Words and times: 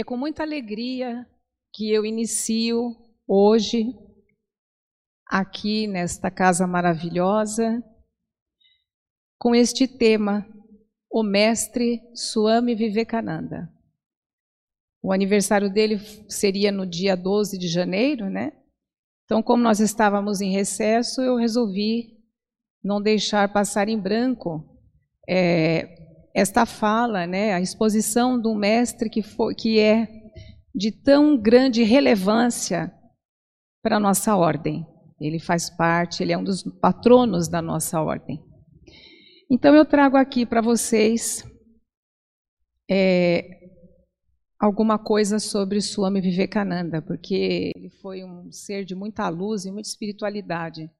É 0.00 0.02
com 0.02 0.16
muita 0.16 0.42
alegria 0.42 1.26
que 1.74 1.92
eu 1.92 2.06
inicio 2.06 2.96
hoje, 3.28 3.94
aqui 5.26 5.86
nesta 5.86 6.30
casa 6.30 6.66
maravilhosa, 6.66 7.84
com 9.38 9.54
este 9.54 9.86
tema, 9.86 10.48
o 11.10 11.22
mestre 11.22 12.00
Swami 12.14 12.74
Vivekananda. 12.74 13.70
O 15.02 15.12
aniversário 15.12 15.70
dele 15.70 15.98
seria 16.30 16.72
no 16.72 16.86
dia 16.86 17.14
12 17.14 17.58
de 17.58 17.68
janeiro, 17.68 18.30
né? 18.30 18.54
Então, 19.26 19.42
como 19.42 19.62
nós 19.62 19.80
estávamos 19.80 20.40
em 20.40 20.50
recesso, 20.50 21.20
eu 21.20 21.36
resolvi 21.36 22.18
não 22.82 23.02
deixar 23.02 23.52
passar 23.52 23.86
em 23.86 24.00
branco 24.00 24.66
é, 25.28 25.99
esta 26.34 26.64
fala, 26.66 27.26
né? 27.26 27.52
A 27.54 27.60
exposição 27.60 28.40
um 28.44 28.54
mestre 28.54 29.08
que, 29.10 29.22
foi, 29.22 29.54
que 29.54 29.78
é 29.78 30.08
de 30.74 30.92
tão 30.92 31.36
grande 31.36 31.82
relevância 31.82 32.92
para 33.82 33.96
a 33.96 34.00
nossa 34.00 34.36
ordem. 34.36 34.86
Ele 35.20 35.38
faz 35.38 35.68
parte, 35.68 36.22
ele 36.22 36.32
é 36.32 36.38
um 36.38 36.44
dos 36.44 36.62
patronos 36.80 37.48
da 37.48 37.60
nossa 37.60 38.00
ordem. 38.00 38.42
Então, 39.50 39.74
eu 39.74 39.84
trago 39.84 40.16
aqui 40.16 40.46
para 40.46 40.60
vocês 40.60 41.44
é, 42.90 43.60
alguma 44.60 44.98
coisa 44.98 45.38
sobre 45.38 45.80
Swami 45.80 46.20
Vivekananda, 46.20 47.00
porque 47.00 47.72
ele 47.74 47.88
foi 48.02 48.22
um 48.22 48.52
ser 48.52 48.84
de 48.84 48.94
muita 48.94 49.28
luz 49.28 49.64
e 49.64 49.70
muita 49.70 49.88
espiritualidade. 49.88 50.90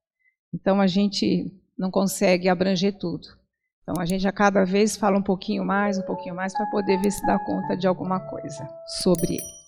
Então 0.52 0.80
a 0.80 0.86
gente 0.86 1.52
não 1.76 1.90
consegue 1.90 2.48
abranger 2.48 2.96
tudo. 2.98 3.39
Então 3.82 3.94
a 3.98 4.04
gente 4.04 4.28
a 4.28 4.32
cada 4.32 4.64
vez 4.64 4.96
fala 4.96 5.18
um 5.18 5.22
pouquinho 5.22 5.64
mais, 5.64 5.98
um 5.98 6.02
pouquinho 6.02 6.34
mais, 6.34 6.52
para 6.52 6.66
poder 6.66 7.00
ver 7.00 7.10
se 7.10 7.24
dá 7.26 7.38
conta 7.38 7.74
de 7.76 7.86
alguma 7.86 8.20
coisa 8.20 8.68
sobre 9.02 9.34
ele. 9.34 9.60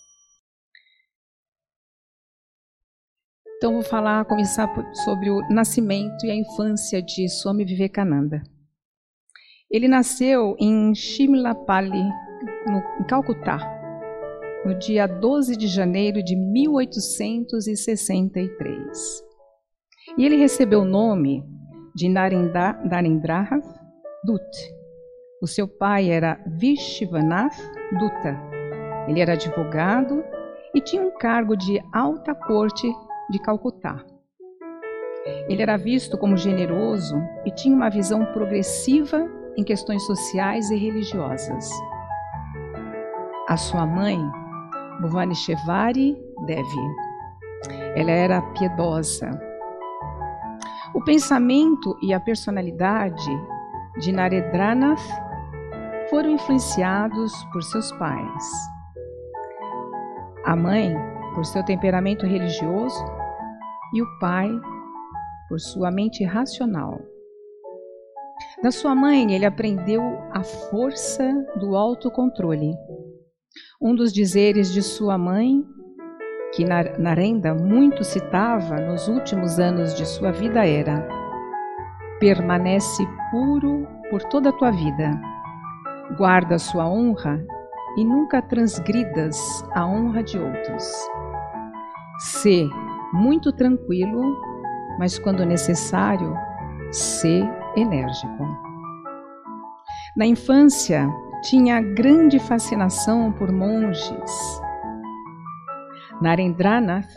Então 3.56 3.72
vou 3.74 3.82
falar, 3.82 4.24
começar 4.24 4.68
sobre 5.04 5.30
o 5.30 5.40
nascimento 5.48 6.26
e 6.26 6.30
a 6.30 6.34
infância 6.34 7.00
de 7.00 7.28
Swami 7.28 7.64
Vivekananda. 7.64 8.42
Ele 9.70 9.86
nasceu 9.88 10.56
em 10.58 10.92
Shimlapali, 10.94 12.04
no, 12.66 12.82
em 13.00 13.04
Calcutá, 13.04 13.58
no 14.64 14.78
dia 14.78 15.06
12 15.06 15.56
de 15.56 15.68
janeiro 15.68 16.22
de 16.22 16.36
1863. 16.36 19.22
E 20.18 20.26
ele 20.26 20.36
recebeu 20.36 20.82
o 20.82 20.84
nome 20.84 21.42
de 21.94 22.08
Narendranath 22.08 23.81
Dutt. 24.24 24.74
O 25.42 25.48
seu 25.48 25.66
pai 25.66 26.08
era 26.08 26.40
Vishwanath 26.46 27.56
Dutta. 27.98 28.40
Ele 29.08 29.20
era 29.20 29.32
advogado 29.32 30.22
e 30.72 30.80
tinha 30.80 31.02
um 31.02 31.10
cargo 31.18 31.56
de 31.56 31.82
alta 31.92 32.32
corte 32.32 32.88
de 33.28 33.40
Calcutá. 33.40 34.04
Ele 35.48 35.60
era 35.60 35.76
visto 35.76 36.16
como 36.16 36.36
generoso 36.36 37.16
e 37.44 37.50
tinha 37.50 37.74
uma 37.74 37.90
visão 37.90 38.24
progressiva 38.26 39.28
em 39.56 39.64
questões 39.64 40.06
sociais 40.06 40.70
e 40.70 40.76
religiosas. 40.76 41.68
A 43.48 43.56
sua 43.56 43.84
mãe 43.84 44.18
Bhuvaneshwari 45.00 46.16
Devi. 46.46 46.94
Ela 47.96 48.12
era 48.12 48.40
piedosa. 48.52 49.30
O 50.94 51.02
pensamento 51.02 51.98
e 52.00 52.14
a 52.14 52.20
personalidade 52.20 53.30
de 53.98 54.12
Narendranath 54.12 55.02
foram 56.10 56.30
influenciados 56.30 57.32
por 57.52 57.62
seus 57.62 57.90
pais. 57.92 58.44
A 60.44 60.56
mãe, 60.56 60.94
por 61.34 61.44
seu 61.44 61.64
temperamento 61.64 62.26
religioso, 62.26 63.04
e 63.94 64.02
o 64.02 64.18
pai, 64.18 64.50
por 65.48 65.60
sua 65.60 65.90
mente 65.90 66.24
racional. 66.24 66.98
Da 68.62 68.70
sua 68.70 68.94
mãe, 68.94 69.34
ele 69.34 69.44
aprendeu 69.44 70.02
a 70.32 70.42
força 70.42 71.32
do 71.60 71.76
autocontrole 71.76 72.74
um 73.80 73.94
dos 73.94 74.12
dizeres 74.12 74.72
de 74.72 74.82
sua 74.82 75.18
mãe, 75.18 75.64
que 76.54 76.64
Narenda 76.64 77.54
muito 77.54 78.04
citava 78.04 78.76
nos 78.76 79.08
últimos 79.08 79.58
anos 79.58 79.94
de 79.94 80.06
sua 80.06 80.30
vida, 80.30 80.64
era: 80.64 81.06
Permanece 82.22 83.04
puro 83.32 83.84
por 84.08 84.22
toda 84.22 84.50
a 84.50 84.52
tua 84.52 84.70
vida, 84.70 85.20
guarda 86.16 86.56
sua 86.56 86.88
honra 86.88 87.44
e 87.96 88.04
nunca 88.04 88.40
transgridas 88.40 89.36
a 89.74 89.84
honra 89.84 90.22
de 90.22 90.38
outros. 90.38 90.84
Sê 92.20 92.68
muito 93.12 93.52
tranquilo, 93.52 94.36
mas 95.00 95.18
quando 95.18 95.44
necessário, 95.44 96.32
sê 96.92 97.42
enérgico. 97.74 98.46
Na 100.16 100.24
infância, 100.24 101.08
tinha 101.42 101.80
grande 101.80 102.38
fascinação 102.38 103.32
por 103.32 103.50
monges. 103.50 104.62
Narendranath 106.20 107.10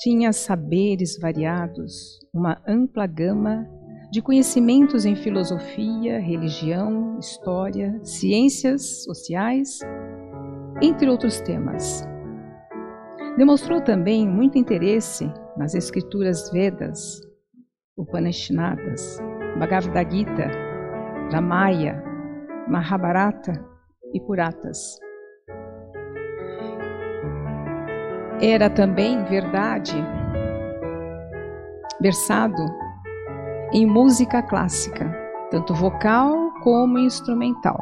tinha 0.00 0.32
saberes 0.32 1.16
variados, 1.20 2.18
uma 2.34 2.60
ampla 2.66 3.06
gama 3.06 3.78
de 4.10 4.20
conhecimentos 4.20 5.06
em 5.06 5.14
filosofia, 5.14 6.18
religião, 6.18 7.16
história, 7.20 7.98
ciências 8.02 9.04
sociais, 9.04 9.78
entre 10.82 11.08
outros 11.08 11.40
temas. 11.40 12.04
Demonstrou 13.36 13.80
também 13.80 14.26
muito 14.26 14.58
interesse 14.58 15.32
nas 15.56 15.74
escrituras 15.74 16.50
Vedas, 16.50 17.20
Upanishads, 17.96 19.20
Bhagavad 19.58 20.10
Gita, 20.10 20.50
Ramayana, 21.30 22.02
Mahabharata 22.68 23.52
e 24.12 24.20
Puratas. 24.20 24.98
Era 28.42 28.68
também 28.68 29.22
verdade 29.24 29.94
versado 32.00 32.64
em 33.72 33.86
música 33.86 34.42
clássica, 34.42 35.16
tanto 35.50 35.74
vocal 35.74 36.52
como 36.62 36.98
instrumental. 36.98 37.78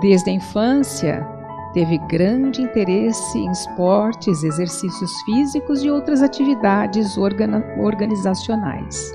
Desde 0.00 0.30
a 0.30 0.32
infância, 0.34 1.26
teve 1.72 1.98
grande 2.08 2.62
interesse 2.62 3.38
em 3.38 3.50
esportes, 3.50 4.42
exercícios 4.42 5.12
físicos 5.22 5.84
e 5.84 5.90
outras 5.90 6.22
atividades 6.22 7.16
organizacionais. 7.16 9.14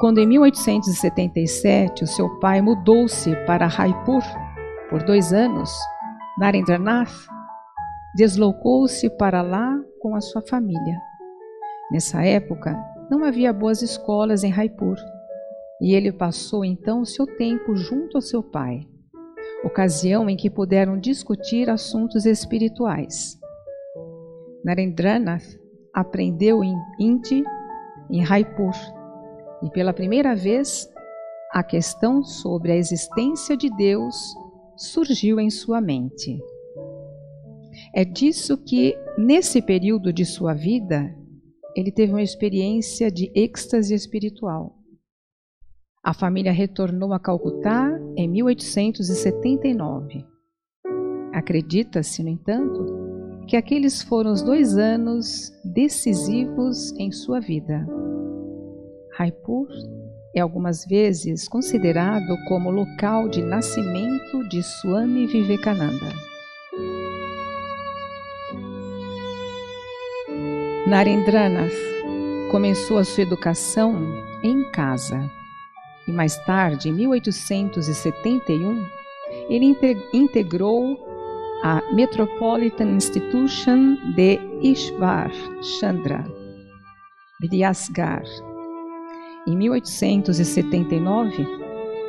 Quando 0.00 0.18
em 0.18 0.26
1877 0.26 2.04
o 2.04 2.06
seu 2.06 2.28
pai 2.40 2.60
mudou-se 2.60 3.34
para 3.46 3.66
Raipur 3.66 4.22
por 4.88 5.02
dois 5.04 5.32
anos, 5.32 5.70
Narendranath 6.38 7.28
deslocou-se 8.14 9.08
para 9.16 9.42
lá 9.42 9.78
com 10.00 10.16
a 10.16 10.20
sua 10.20 10.42
família. 10.42 11.00
Nessa 11.90 12.24
época, 12.24 12.76
não 13.12 13.24
havia 13.24 13.52
boas 13.52 13.82
escolas 13.82 14.42
em 14.42 14.48
Raipur, 14.48 14.96
e 15.82 15.94
ele 15.94 16.10
passou 16.10 16.64
então 16.64 17.02
o 17.02 17.06
seu 17.06 17.26
tempo 17.26 17.76
junto 17.76 18.16
ao 18.16 18.22
seu 18.22 18.42
pai, 18.42 18.88
ocasião 19.62 20.30
em 20.30 20.34
que 20.34 20.48
puderam 20.48 20.98
discutir 20.98 21.68
assuntos 21.68 22.24
espirituais. 22.24 23.38
Narendranath 24.64 25.44
aprendeu 25.92 26.64
em 26.64 26.74
Hindi, 26.98 27.44
em 28.10 28.24
Raipur, 28.24 28.72
e 29.62 29.68
pela 29.68 29.92
primeira 29.92 30.34
vez, 30.34 30.88
a 31.52 31.62
questão 31.62 32.24
sobre 32.24 32.72
a 32.72 32.76
existência 32.76 33.58
de 33.58 33.68
Deus 33.76 34.16
surgiu 34.74 35.38
em 35.38 35.50
sua 35.50 35.82
mente. 35.82 36.40
É 37.94 38.06
disso 38.06 38.56
que, 38.56 38.96
nesse 39.18 39.60
período 39.60 40.14
de 40.14 40.24
sua 40.24 40.54
vida, 40.54 41.14
ele 41.74 41.90
teve 41.90 42.12
uma 42.12 42.22
experiência 42.22 43.10
de 43.10 43.30
êxtase 43.34 43.94
espiritual. 43.94 44.78
A 46.04 46.12
família 46.12 46.52
retornou 46.52 47.12
a 47.12 47.20
Calcutá 47.20 47.88
em 48.16 48.28
1879. 48.28 50.26
Acredita-se, 51.32 52.22
no 52.22 52.28
entanto, 52.28 52.84
que 53.46 53.56
aqueles 53.56 54.02
foram 54.02 54.32
os 54.32 54.42
dois 54.42 54.76
anos 54.76 55.52
decisivos 55.64 56.92
em 56.98 57.10
sua 57.12 57.40
vida. 57.40 57.86
Raipur 59.12 59.68
é 60.34 60.40
algumas 60.40 60.84
vezes 60.84 61.48
considerado 61.48 62.36
como 62.48 62.70
local 62.70 63.28
de 63.28 63.42
nascimento 63.42 64.48
de 64.48 64.62
Swami 64.62 65.26
Vivekananda. 65.26 66.31
Narendranath 70.92 71.72
começou 72.50 72.98
a 72.98 73.04
sua 73.04 73.22
educação 73.22 73.96
em 74.42 74.70
casa 74.72 75.26
e 76.06 76.12
mais 76.12 76.36
tarde, 76.44 76.90
em 76.90 76.92
1871, 76.92 78.86
ele 79.48 79.74
integrou 80.12 80.98
a 81.62 81.80
Metropolitan 81.94 82.90
Institution 82.90 83.96
de 84.14 84.38
Ishvar 84.60 85.32
Chandra 85.80 86.26
Vidyasgar. 87.40 88.24
Em 89.46 89.56
1879, 89.56 91.46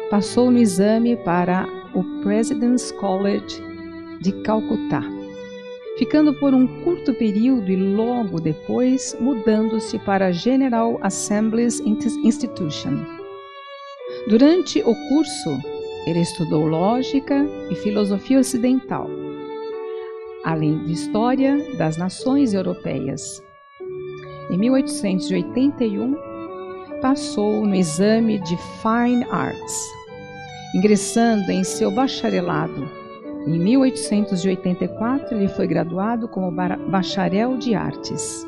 passou 0.10 0.52
no 0.52 0.58
exame 0.58 1.16
para 1.24 1.66
o 1.96 2.04
President's 2.22 2.92
College 2.92 3.64
de 4.20 4.34
Calcutá, 4.44 5.02
ficando 5.98 6.34
por 6.34 6.54
um 6.54 6.68
curto 6.84 7.14
período 7.14 7.72
e 7.72 7.76
logo 7.76 8.40
depois 8.40 9.16
mudando-se 9.20 10.00
para 10.00 10.28
a 10.28 10.32
General 10.32 10.98
Assembly's 11.02 11.80
Institution. 11.80 13.06
Durante 14.28 14.80
o 14.82 14.96
curso, 15.10 15.58
ele 16.06 16.22
estudou 16.22 16.66
lógica 16.66 17.46
e 17.70 17.76
filosofia 17.76 18.40
ocidental, 18.40 19.10
além 20.44 20.84
de 20.86 20.94
história 20.94 21.58
das 21.78 21.98
nações 21.98 22.54
europeias. 22.54 23.44
Em 24.50 24.58
1881, 24.58 26.16
passou 27.02 27.66
no 27.66 27.76
exame 27.76 28.40
de 28.40 28.58
Fine 28.82 29.26
Arts, 29.30 29.88
ingressando 30.76 31.52
em 31.52 31.64
seu 31.64 31.92
bacharelado. 31.92 33.03
Em 33.46 33.60
1884, 33.60 35.36
ele 35.36 35.50
foi 35.50 35.68
graduado 35.68 36.30
como 36.30 36.50
bacharel 36.52 37.58
de 37.58 37.76
artes. 37.76 38.46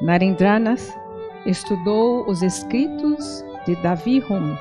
Narendranath 0.00 0.94
estudou 1.44 2.24
os 2.28 2.40
escritos 2.42 3.44
de 3.66 3.74
Davi 3.82 4.20
Hume, 4.20 4.56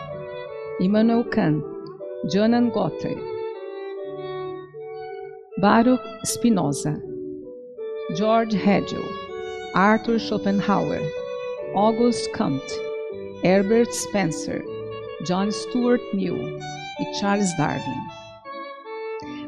Immanuel 0.79 1.23
Kant, 1.25 1.63
Johann 2.31 2.69
Gottlieb, 2.69 3.21
Baruch 5.59 6.01
Spinoza, 6.25 6.99
George 8.15 8.57
Hegel, 8.57 9.03
Arthur 9.75 10.19
Schopenhauer, 10.19 11.01
August 11.75 12.31
Comte, 12.33 12.73
Herbert 13.43 13.91
Spencer, 13.91 14.63
John 15.23 15.51
Stuart 15.51 16.01
Mill 16.13 16.37
e 16.99 17.13
Charles 17.19 17.55
Darwin. 17.57 18.20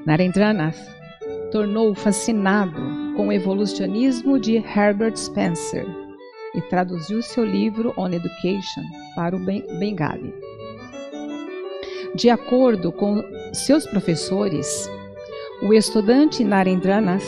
Narendranath 0.06 0.78
tornou 1.52 1.96
fascinado 1.96 2.82
com 3.16 3.28
o 3.28 3.32
evolucionismo 3.32 4.40
de 4.40 4.58
Herbert 4.58 5.16
Spencer 5.16 5.86
e 6.56 6.62
traduziu 6.62 7.22
seu 7.22 7.46
livro 7.46 7.94
On 7.98 8.10
Education 8.10 8.84
para 9.16 9.36
o 9.36 9.40
Bengali. 9.40 10.34
De 12.16 12.30
acordo 12.30 12.92
com 12.92 13.24
seus 13.54 13.86
professores, 13.86 14.90
o 15.62 15.74
estudante 15.74 16.44
Narendranath 16.44 17.24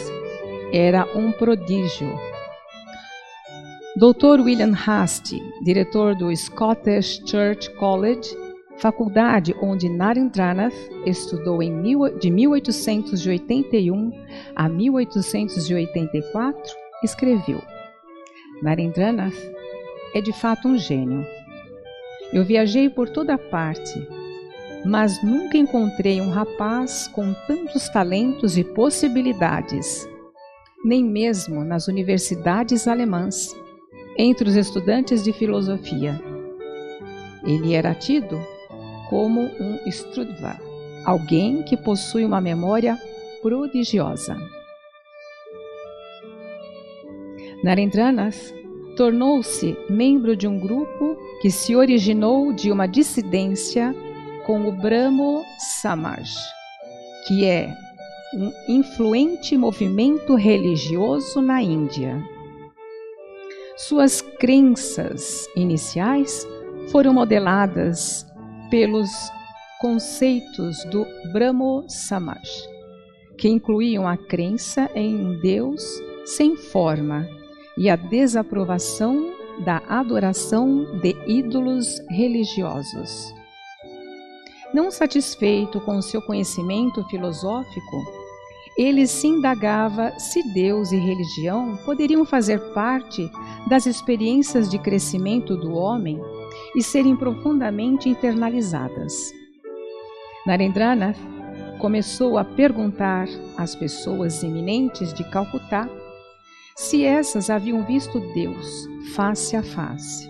era 0.73 1.07
um 1.15 1.31
prodígio. 1.31 2.11
Dr. 3.95 4.41
William 4.41 4.73
Hast, 4.75 5.33
diretor 5.63 6.15
do 6.15 6.35
Scottish 6.35 7.21
Church 7.25 7.69
College, 7.75 8.35
faculdade 8.77 9.55
onde 9.61 9.89
Narendranath 9.89 10.75
estudou 11.05 11.59
mil, 11.59 12.17
de 12.17 12.29
1881 12.29 14.11
a 14.55 14.69
1884, 14.69 16.73
escreveu: 17.03 17.61
Narendranath 18.61 19.37
é 20.13 20.21
de 20.21 20.33
fato 20.33 20.67
um 20.67 20.77
gênio. 20.77 21.25
Eu 22.33 22.43
viajei 22.43 22.89
por 22.89 23.09
toda 23.09 23.37
parte 23.37 24.05
mas 24.85 25.21
nunca 25.23 25.57
encontrei 25.57 26.21
um 26.21 26.29
rapaz 26.29 27.07
com 27.07 27.33
tantos 27.47 27.89
talentos 27.89 28.55
e 28.55 28.63
possibilidades, 28.63 30.07
nem 30.85 31.03
mesmo 31.03 31.63
nas 31.63 31.87
universidades 31.87 32.87
alemãs, 32.87 33.55
entre 34.15 34.47
os 34.47 34.55
estudantes 34.55 35.23
de 35.23 35.33
filosofia. 35.33 36.21
Ele 37.43 37.73
era 37.73 37.95
tido 37.95 38.39
como 39.09 39.41
um 39.41 39.79
Strudva, 39.87 40.59
alguém 41.05 41.63
que 41.63 41.77
possui 41.77 42.25
uma 42.25 42.41
memória 42.41 42.97
prodigiosa. 43.41 44.37
Narendranath 47.63 48.53
tornou-se 48.95 49.77
membro 49.89 50.35
de 50.35 50.47
um 50.47 50.59
grupo 50.59 51.17
que 51.41 51.49
se 51.49 51.75
originou 51.75 52.53
de 52.53 52.71
uma 52.71 52.87
dissidência 52.87 53.95
com 54.45 54.67
o 54.67 54.71
Brahmo 54.71 55.43
Samaj, 55.81 56.29
que 57.27 57.45
é 57.45 57.73
um 58.35 58.51
influente 58.67 59.57
movimento 59.57 60.35
religioso 60.35 61.41
na 61.41 61.61
Índia. 61.61 62.23
Suas 63.77 64.21
crenças 64.21 65.49
iniciais 65.55 66.47
foram 66.89 67.13
modeladas 67.13 68.25
pelos 68.69 69.09
conceitos 69.79 70.83
do 70.85 71.05
Brahmo 71.31 71.83
Samaj, 71.87 72.49
que 73.37 73.47
incluíam 73.47 74.07
a 74.07 74.17
crença 74.17 74.89
em 74.95 75.15
um 75.15 75.39
Deus 75.39 75.83
sem 76.25 76.55
forma 76.55 77.27
e 77.77 77.89
a 77.89 77.95
desaprovação 77.95 79.33
da 79.63 79.81
adoração 79.87 80.99
de 81.01 81.15
ídolos 81.27 81.99
religiosos. 82.09 83.33
Não 84.73 84.91
satisfeito 84.91 85.79
com 85.81 86.01
seu 86.01 86.21
conhecimento 86.21 87.03
filosófico, 87.05 88.03
ele 88.77 89.07
se 89.07 89.27
indagava 89.27 90.11
se 90.19 90.43
Deus 90.53 90.91
e 90.91 90.97
religião 90.97 91.77
poderiam 91.85 92.25
fazer 92.25 92.59
parte 92.73 93.31
das 93.69 93.85
experiências 93.85 94.69
de 94.69 94.77
crescimento 94.77 95.55
do 95.55 95.73
homem 95.73 96.19
e 96.75 96.83
serem 96.83 97.15
profundamente 97.15 98.09
internalizadas. 98.09 99.13
Narendranath 100.45 101.17
começou 101.79 102.37
a 102.37 102.43
perguntar 102.43 103.27
às 103.57 103.75
pessoas 103.75 104.43
eminentes 104.43 105.13
de 105.13 105.23
Calcutá 105.29 105.89
se 106.75 107.03
essas 107.03 107.49
haviam 107.49 107.85
visto 107.85 108.19
Deus 108.33 108.85
face 109.15 109.55
a 109.55 109.63
face. 109.63 110.29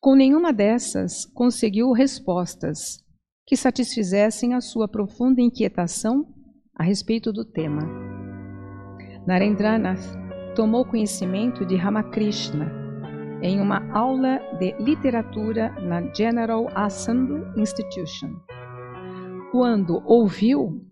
Com 0.00 0.14
nenhuma 0.14 0.52
dessas 0.52 1.24
conseguiu 1.26 1.92
respostas 1.92 2.98
que 3.46 3.56
satisfizessem 3.56 4.54
a 4.54 4.60
sua 4.60 4.88
profunda 4.88 5.40
inquietação 5.40 6.26
a 6.74 6.82
respeito 6.82 7.32
do 7.32 7.44
tema. 7.44 7.82
Narendranath 9.26 10.02
tomou 10.56 10.84
conhecimento 10.84 11.64
de 11.64 11.76
Ramakrishna 11.76 12.89
em 13.42 13.60
uma 13.60 13.90
aula 13.92 14.38
de 14.58 14.72
literatura 14.78 15.70
na 15.80 16.02
General 16.14 16.68
Assembly 16.74 17.42
Institution, 17.60 18.34
quando 19.50 20.02
ouviu 20.04 20.84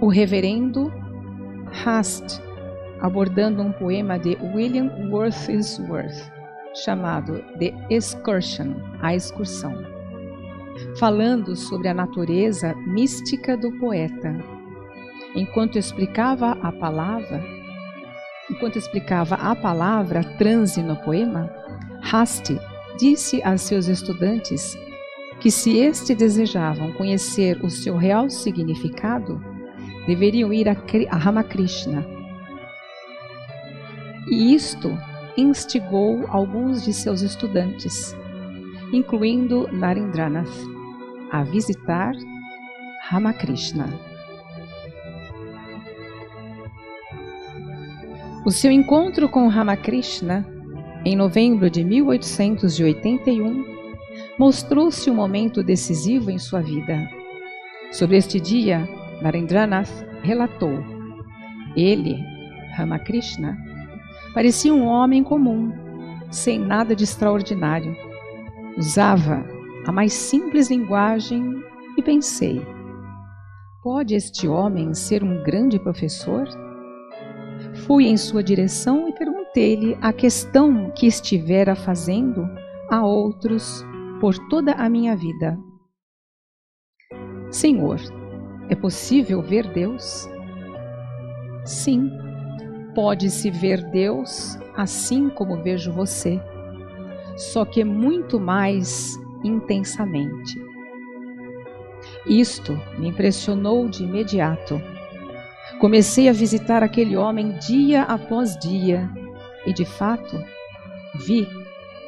o 0.00 0.08
reverendo 0.08 0.92
Hast 1.84 2.40
abordando 3.02 3.60
um 3.62 3.72
poema 3.72 4.16
de 4.16 4.38
William 4.54 4.88
Wordsworth 5.10 6.30
chamado 6.74 7.44
The 7.58 7.74
Excursion, 7.90 8.74
a 9.00 9.14
excursão, 9.14 9.74
falando 10.98 11.56
sobre 11.56 11.88
a 11.88 11.94
natureza 11.94 12.74
mística 12.86 13.56
do 13.56 13.72
poeta. 13.72 14.32
Enquanto 15.34 15.76
explicava 15.76 16.52
a 16.52 16.70
palavra, 16.70 17.42
enquanto 18.52 18.76
explicava 18.76 19.36
a 19.36 19.56
palavra 19.56 20.22
transe 20.22 20.82
no 20.82 20.94
poema, 20.96 21.50
Haste 22.02 22.58
disse 22.98 23.42
a 23.42 23.56
seus 23.56 23.88
estudantes 23.88 24.78
que 25.40 25.50
se 25.50 25.78
este 25.78 26.14
desejavam 26.14 26.92
conhecer 26.92 27.58
o 27.64 27.70
seu 27.70 27.96
real 27.96 28.28
significado, 28.28 29.42
deveriam 30.06 30.52
ir 30.52 30.68
a 30.68 31.16
Ramakrishna. 31.16 32.06
E 34.28 34.54
isto 34.54 34.96
instigou 35.36 36.26
alguns 36.28 36.84
de 36.84 36.92
seus 36.92 37.22
estudantes, 37.22 38.14
incluindo 38.92 39.66
Narendranath, 39.72 40.52
a 41.30 41.42
visitar 41.42 42.12
Ramakrishna. 43.08 44.11
O 48.44 48.50
seu 48.50 48.72
encontro 48.72 49.28
com 49.28 49.46
Ramakrishna, 49.48 50.46
em 51.04 51.14
novembro 51.14 51.70
de 51.70 51.84
1881, 51.84 53.64
mostrou-se 54.38 55.10
um 55.10 55.14
momento 55.14 55.62
decisivo 55.62 56.30
em 56.30 56.38
sua 56.38 56.60
vida. 56.60 57.08
Sobre 57.92 58.16
este 58.16 58.40
dia, 58.40 58.88
Narendranath 59.20 59.90
relatou: 60.22 60.82
Ele, 61.76 62.16
Ramakrishna, 62.74 63.56
Parecia 64.34 64.72
um 64.72 64.86
homem 64.86 65.22
comum, 65.22 65.72
sem 66.30 66.58
nada 66.58 66.96
de 66.96 67.04
extraordinário. 67.04 67.94
Usava 68.78 69.44
a 69.86 69.92
mais 69.92 70.14
simples 70.14 70.70
linguagem 70.70 71.62
e 71.98 72.02
pensei: 72.02 72.62
Pode 73.82 74.14
este 74.14 74.48
homem 74.48 74.94
ser 74.94 75.22
um 75.22 75.42
grande 75.44 75.78
professor? 75.78 76.48
Fui 77.86 78.06
em 78.06 78.16
sua 78.16 78.42
direção 78.42 79.08
e 79.08 79.12
perguntei-lhe 79.12 79.96
a 80.00 80.12
questão 80.12 80.90
que 80.90 81.06
estivera 81.06 81.74
fazendo 81.74 82.48
a 82.88 83.04
outros 83.04 83.84
por 84.20 84.38
toda 84.48 84.72
a 84.72 84.88
minha 84.88 85.16
vida. 85.16 85.58
Senhor, 87.50 87.98
é 88.68 88.74
possível 88.74 89.42
ver 89.42 89.66
Deus? 89.72 90.28
Sim, 91.64 92.10
pode-se 92.94 93.50
ver 93.50 93.82
Deus 93.90 94.56
assim 94.76 95.28
como 95.28 95.62
vejo 95.62 95.92
você, 95.92 96.40
só 97.36 97.64
que 97.64 97.84
muito 97.84 98.38
mais 98.38 99.18
intensamente. 99.44 100.60
Isto 102.26 102.78
me 102.98 103.08
impressionou 103.08 103.88
de 103.88 104.04
imediato. 104.04 104.80
Comecei 105.82 106.28
a 106.28 106.32
visitar 106.32 106.80
aquele 106.80 107.16
homem 107.16 107.58
dia 107.58 108.02
após 108.02 108.56
dia 108.56 109.10
e, 109.66 109.72
de 109.72 109.84
fato, 109.84 110.40
vi 111.16 111.44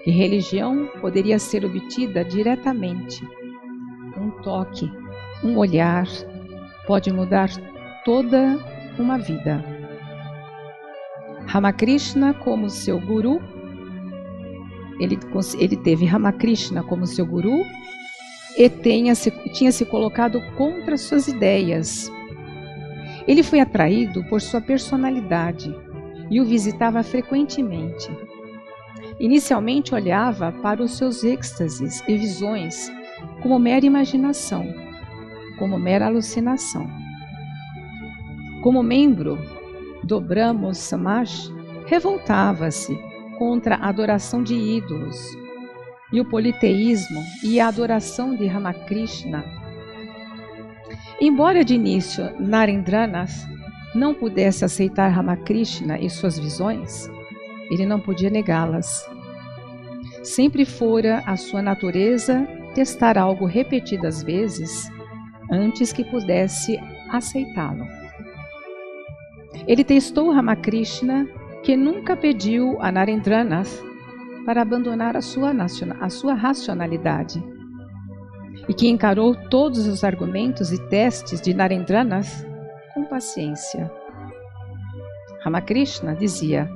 que 0.04 0.12
religião 0.12 0.88
poderia 1.00 1.40
ser 1.40 1.64
obtida 1.64 2.25
diretamente. 2.25 3.21
Um 4.16 4.31
toque, 4.43 4.88
um 5.43 5.59
olhar 5.59 6.07
pode 6.87 7.12
mudar 7.12 7.50
toda 8.04 8.61
uma 8.97 9.19
vida. 9.19 9.64
Ramakrishna 11.49 12.33
como 12.33 12.71
seu 12.71 13.00
guru, 13.00 13.43
ele, 15.00 15.19
ele 15.59 15.76
teve 15.78 16.04
Ramakrishna 16.04 16.85
como 16.85 17.09
seu 17.09 17.26
guru 17.26 17.64
e 18.57 18.69
tenha 18.69 19.16
se, 19.16 19.33
tinha 19.52 19.73
se 19.73 19.85
colocado 19.85 20.40
contra 20.57 20.97
suas 20.97 21.26
ideias. 21.26 22.09
Ele 23.26 23.43
foi 23.43 23.61
atraído 23.61 24.23
por 24.25 24.40
sua 24.40 24.61
personalidade 24.61 25.75
e 26.31 26.40
o 26.40 26.45
visitava 26.45 27.02
frequentemente. 27.02 28.11
Inicialmente 29.19 29.95
olhava 29.95 30.52
para 30.52 30.83
os 30.83 30.97
seus 30.97 31.23
êxtases 31.25 32.02
e 32.09 32.16
visões 32.16 32.90
como 33.43 33.59
mera 33.59 33.87
imaginação, 33.87 34.66
como 35.59 35.78
mera 35.78 36.07
alucinação. 36.07 36.88
Como 38.62 38.83
membro 38.83 39.38
do 40.02 40.21
Brahmo 40.21 40.75
Samaj, 40.75 41.50
revoltava-se 41.87 42.99
contra 43.38 43.76
a 43.76 43.88
adoração 43.88 44.43
de 44.43 44.54
ídolos 44.54 45.16
e 46.12 46.21
o 46.21 46.25
politeísmo 46.25 47.23
e 47.43 47.61
a 47.61 47.69
adoração 47.69 48.35
de 48.35 48.47
Ramakrishna. 48.47 49.63
Embora 51.21 51.64
de 51.64 51.75
início 51.75 52.35
Narendranath 52.40 53.49
não 53.94 54.12
pudesse 54.12 54.64
aceitar 54.64 55.09
Ramakrishna 55.09 55.99
e 55.99 56.11
suas 56.11 56.38
visões, 56.38 57.09
ele 57.71 57.87
não 57.87 58.00
podia 58.00 58.28
negá-las. 58.28 59.09
Sempre 60.23 60.64
fora 60.64 61.23
a 61.25 61.37
sua 61.37 61.62
natureza 61.62 62.47
testar 62.75 63.16
algo 63.16 63.47
repetidas 63.47 64.23
vezes 64.23 64.90
antes 65.50 65.92
que 65.92 66.04
pudesse 66.04 66.80
aceitá-lo. 67.11 67.87
Ele 69.66 69.85
testou 69.85 70.33
Ramakrishna, 70.33 71.28
que 71.62 71.76
nunca 71.76 72.16
pediu 72.16 72.76
a 72.80 72.90
Narendranath 72.90 73.80
para 74.44 74.62
abandonar 74.62 75.16
a 75.16 75.23
sua, 75.23 75.52
a 76.00 76.11
sua 76.11 76.35
racionalidade 76.35 77.42
e 78.68 78.75
que 78.75 78.88
encarou 78.88 79.34
todos 79.34 79.87
os 79.87 80.04
argumentos 80.04 80.73
e 80.73 80.78
testes 80.88 81.40
de 81.40 81.52
Narendranath 81.52 82.46
com 82.94 83.04
paciência. 83.04 83.90
Ramakrishna 85.42 86.14
dizia: 86.14 86.70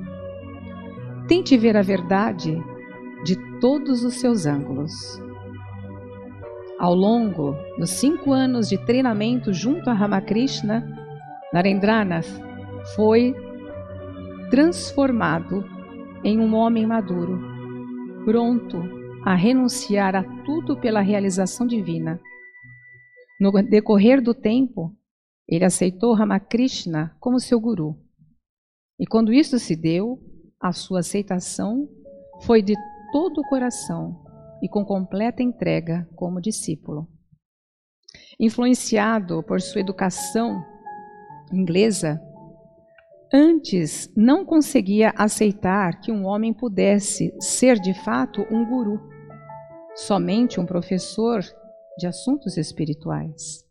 Tente 1.27 1.57
ver 1.57 1.75
a 1.75 1.81
verdade 1.81 2.61
de 3.23 3.35
todos 3.59 4.03
os 4.03 4.15
seus 4.15 4.45
ângulos. 4.45 4.91
Ao 6.77 6.93
longo 6.93 7.55
dos 7.77 7.89
cinco 7.89 8.31
anos 8.31 8.69
de 8.69 8.77
treinamento 8.77 9.51
junto 9.51 9.89
a 9.89 9.93
Ramakrishna, 9.93 10.87
Narendranath 11.51 12.29
foi 12.95 13.35
transformado 14.49 15.65
em 16.23 16.39
um 16.39 16.55
homem 16.55 16.85
maduro, 16.85 17.39
pronto 18.23 18.98
a 19.29 19.35
renunciar 19.35 20.15
a 20.15 20.23
tudo 20.43 20.75
pela 20.75 21.01
realização 21.01 21.67
divina. 21.67 22.19
No 23.39 23.51
decorrer 23.51 24.23
do 24.23 24.33
tempo, 24.33 24.91
ele 25.47 25.63
aceitou 25.63 26.15
Ramakrishna 26.15 27.15
como 27.19 27.39
seu 27.39 27.59
guru. 27.59 27.95
E 28.99 29.05
quando 29.05 29.31
isso 29.31 29.59
se 29.59 29.75
deu, 29.75 30.19
a 30.59 30.71
sua 30.71 31.01
aceitação 31.01 31.87
foi 32.41 32.63
de 32.63 32.73
todo 33.11 33.41
o 33.41 33.47
coração 33.47 34.19
e 34.63 34.67
com 34.67 34.83
completa 34.83 35.43
entrega 35.43 36.09
como 36.15 36.41
discípulo. 36.41 37.07
Influenciado 38.39 39.43
por 39.43 39.61
sua 39.61 39.81
educação 39.81 40.59
inglesa, 41.53 42.19
antes 43.31 44.11
não 44.17 44.43
conseguia 44.43 45.13
aceitar 45.15 45.99
que 45.99 46.11
um 46.11 46.25
homem 46.25 46.51
pudesse 46.51 47.31
ser 47.39 47.79
de 47.79 47.93
fato 47.93 48.41
um 48.49 48.65
guru, 48.65 49.18
somente 49.99 50.59
um 50.59 50.65
professor 50.65 51.41
de 51.97 52.07
assuntos 52.07 52.57
espirituais. 52.57 53.65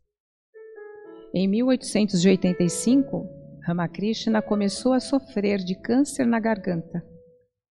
Em 1.33 1.49
1885, 1.49 3.27
Ramakrishna 3.67 4.43
começou 4.43 4.93
a 4.93 5.01
sofrer 5.01 5.59
de 5.59 5.75
câncer 5.75 6.27
na 6.27 6.39
garganta 6.39 7.03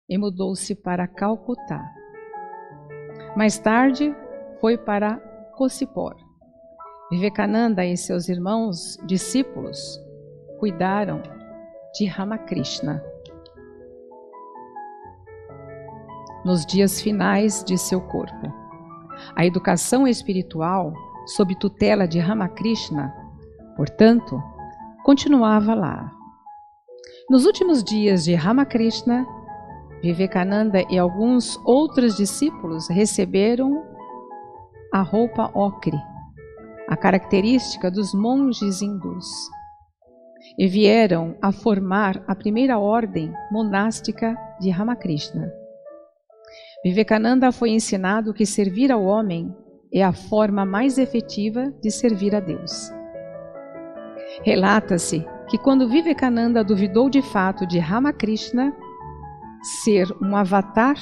e 0.10 0.18
mudou-se 0.18 0.74
para 0.75 1.08
Calcutá. 1.08 1.84
Mais 3.36 3.60
tarde, 3.60 4.15
foi 4.60 4.77
para 4.77 5.18
Kosipor. 5.56 6.15
Vivekananda 7.12 7.86
e 7.86 7.96
seus 7.96 8.29
irmãos 8.29 8.98
discípulos 9.06 10.00
cuidaram 10.60 11.22
de 11.94 12.06
Ramakrishna. 12.06 13.03
Nos 16.43 16.65
dias 16.65 17.01
finais 17.01 17.63
de 17.65 17.77
seu 17.77 18.00
corpo, 18.00 18.53
a 19.36 19.46
educação 19.46 20.08
espiritual, 20.08 20.93
sob 21.25 21.53
tutela 21.55 22.08
de 22.08 22.17
Ramakrishna, 22.17 23.13
portanto, 23.75 24.41
continuava 25.03 25.74
lá. 25.74 26.12
Nos 27.29 27.46
últimos 27.46 27.84
dias 27.84 28.24
de 28.24 28.36
Ramakrishna, 28.36 29.27
Vivekananda 30.01 30.81
e 30.89 30.98
alguns 30.98 31.60
outros 31.65 32.15
discípulos 32.15 32.88
receberam 32.88 33.84
a 34.93 35.01
roupa 35.01 35.51
ocre, 35.53 35.98
a 36.88 36.96
característica 36.96 37.91
dos 37.91 38.13
monges 38.13 38.81
hindus, 38.81 39.27
e 40.58 40.67
vieram 40.67 41.36
a 41.41 41.51
formar 41.51 42.24
a 42.25 42.34
primeira 42.34 42.79
ordem 42.79 43.34
monástica 43.51 44.38
de 44.60 44.69
Ramakrishna. 44.69 45.59
Vivekananda 46.83 47.51
foi 47.51 47.71
ensinado 47.71 48.33
que 48.33 48.45
servir 48.45 48.89
ao 48.89 49.03
homem 49.03 49.53
é 49.93 50.01
a 50.01 50.13
forma 50.13 50.65
mais 50.65 50.98
efetiva 50.98 51.74
de 51.81 51.91
servir 51.91 52.33
a 52.33 52.39
Deus. 52.39 52.89
Relata-se 54.43 55.25
que 55.50 55.57
quando 55.57 55.89
Vivekananda 55.89 56.63
duvidou 56.63 57.09
de 57.09 57.21
fato 57.21 57.67
de 57.67 57.79
Ramakrishna 57.79 58.74
ser 59.83 60.07
um 60.21 60.38
avatar, 60.38 60.95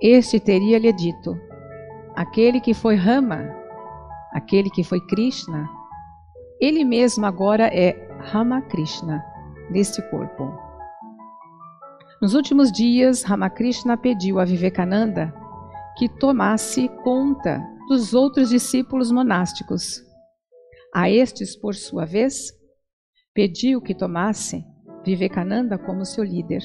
este 0.00 0.38
teria 0.38 0.78
lhe 0.78 0.92
dito: 0.92 1.36
aquele 2.14 2.60
que 2.60 2.72
foi 2.72 2.94
Rama, 2.94 3.48
aquele 4.32 4.70
que 4.70 4.84
foi 4.84 5.00
Krishna, 5.06 5.68
ele 6.60 6.84
mesmo 6.84 7.26
agora 7.26 7.66
é 7.66 7.92
Ramakrishna 8.20 9.24
neste 9.68 10.00
corpo. 10.10 10.67
Nos 12.20 12.34
últimos 12.34 12.72
dias, 12.72 13.22
Ramakrishna 13.22 13.96
pediu 13.96 14.40
a 14.40 14.44
Vivekananda 14.44 15.32
que 15.96 16.08
tomasse 16.08 16.88
conta 17.04 17.64
dos 17.88 18.12
outros 18.12 18.48
discípulos 18.48 19.12
monásticos. 19.12 20.02
A 20.92 21.08
estes, 21.08 21.54
por 21.54 21.76
sua 21.76 22.04
vez, 22.04 22.52
pediu 23.32 23.80
que 23.80 23.94
tomasse 23.94 24.64
Vivekananda 25.04 25.78
como 25.78 26.04
seu 26.04 26.24
líder. 26.24 26.64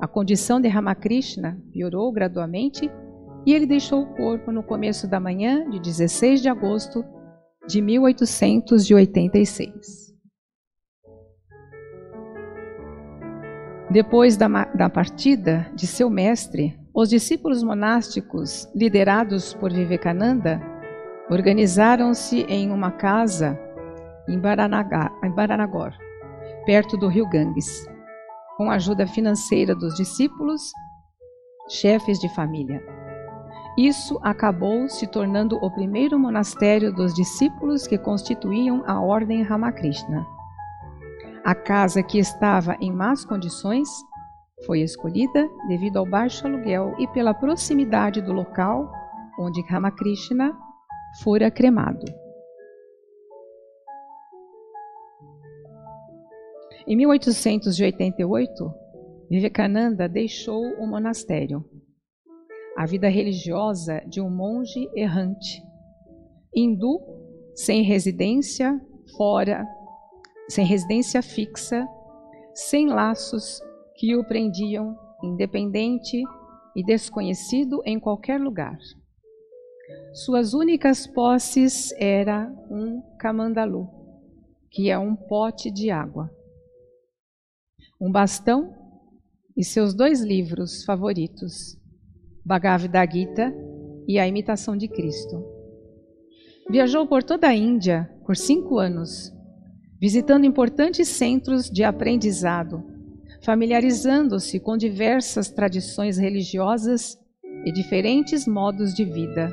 A 0.00 0.08
condição 0.08 0.58
de 0.58 0.68
Ramakrishna 0.68 1.62
piorou 1.70 2.10
gradualmente 2.10 2.90
e 3.44 3.52
ele 3.52 3.66
deixou 3.66 4.00
o 4.00 4.14
corpo 4.14 4.50
no 4.50 4.62
começo 4.62 5.06
da 5.06 5.20
manhã 5.20 5.68
de 5.68 5.78
16 5.78 6.40
de 6.40 6.48
agosto 6.48 7.04
de 7.68 7.82
1886. 7.82 10.13
Depois 13.94 14.36
da, 14.36 14.48
da 14.74 14.90
partida 14.90 15.70
de 15.72 15.86
seu 15.86 16.10
mestre, 16.10 16.76
os 16.92 17.08
discípulos 17.08 17.62
monásticos, 17.62 18.68
liderados 18.74 19.54
por 19.54 19.72
Vivekananda, 19.72 20.60
organizaram-se 21.30 22.40
em 22.48 22.72
uma 22.72 22.90
casa 22.90 23.56
em 24.28 24.36
Baranagor, 24.36 25.92
perto 26.66 26.96
do 26.96 27.06
rio 27.06 27.24
Ganges, 27.28 27.88
com 28.56 28.68
a 28.68 28.74
ajuda 28.74 29.06
financeira 29.06 29.76
dos 29.76 29.94
discípulos, 29.94 30.72
chefes 31.68 32.18
de 32.18 32.28
família. 32.34 32.82
Isso 33.78 34.18
acabou 34.24 34.88
se 34.88 35.06
tornando 35.06 35.56
o 35.62 35.70
primeiro 35.70 36.18
monastério 36.18 36.92
dos 36.92 37.14
discípulos 37.14 37.86
que 37.86 37.96
constituíam 37.96 38.82
a 38.88 39.00
Ordem 39.00 39.44
Ramakrishna. 39.44 40.33
A 41.44 41.54
casa 41.54 42.02
que 42.02 42.18
estava 42.18 42.74
em 42.80 42.90
más 42.90 43.24
condições 43.24 43.88
foi 44.64 44.80
escolhida 44.80 45.46
devido 45.68 45.98
ao 45.98 46.06
baixo 46.06 46.46
aluguel 46.46 46.94
e 46.98 47.06
pela 47.08 47.34
proximidade 47.34 48.22
do 48.22 48.32
local 48.32 48.90
onde 49.38 49.60
Ramakrishna 49.62 50.56
fora 51.22 51.50
cremado. 51.50 52.06
Em 56.86 56.96
1888, 56.96 58.74
Vivekananda 59.30 60.08
deixou 60.08 60.62
o 60.78 60.86
monastério 60.86 61.64
a 62.76 62.86
vida 62.86 63.08
religiosa 63.08 64.02
de 64.06 64.20
um 64.20 64.28
monge 64.28 64.90
errante, 64.94 65.62
hindu, 66.54 67.00
sem 67.54 67.82
residência 67.82 68.80
fora, 69.16 69.64
sem 70.48 70.64
residência 70.64 71.22
fixa, 71.22 71.86
sem 72.54 72.88
laços 72.88 73.60
que 73.96 74.16
o 74.16 74.24
prendiam, 74.24 74.96
independente 75.22 76.22
e 76.76 76.84
desconhecido 76.84 77.82
em 77.84 77.98
qualquer 77.98 78.40
lugar. 78.40 78.76
Suas 80.12 80.54
únicas 80.54 81.06
posses 81.06 81.92
era 81.98 82.52
um 82.70 83.02
camandalu, 83.18 83.88
que 84.70 84.90
é 84.90 84.98
um 84.98 85.14
pote 85.14 85.70
de 85.70 85.90
água, 85.90 86.30
um 88.00 88.10
bastão 88.10 88.74
e 89.56 89.64
seus 89.64 89.94
dois 89.94 90.20
livros 90.20 90.84
favoritos, 90.84 91.78
Bhagavad 92.44 92.92
Gita 93.12 93.54
e 94.06 94.18
A 94.18 94.26
Imitação 94.26 94.76
de 94.76 94.88
Cristo. 94.88 95.42
Viajou 96.68 97.06
por 97.06 97.22
toda 97.22 97.48
a 97.48 97.54
Índia 97.54 98.10
por 98.24 98.36
cinco 98.36 98.78
anos, 98.78 99.33
visitando 100.00 100.44
importantes 100.44 101.08
centros 101.08 101.70
de 101.70 101.84
aprendizado, 101.84 102.84
familiarizando-se 103.42 104.58
com 104.60 104.76
diversas 104.76 105.50
tradições 105.50 106.18
religiosas 106.18 107.18
e 107.64 107.72
diferentes 107.72 108.46
modos 108.46 108.94
de 108.94 109.04
vida. 109.04 109.52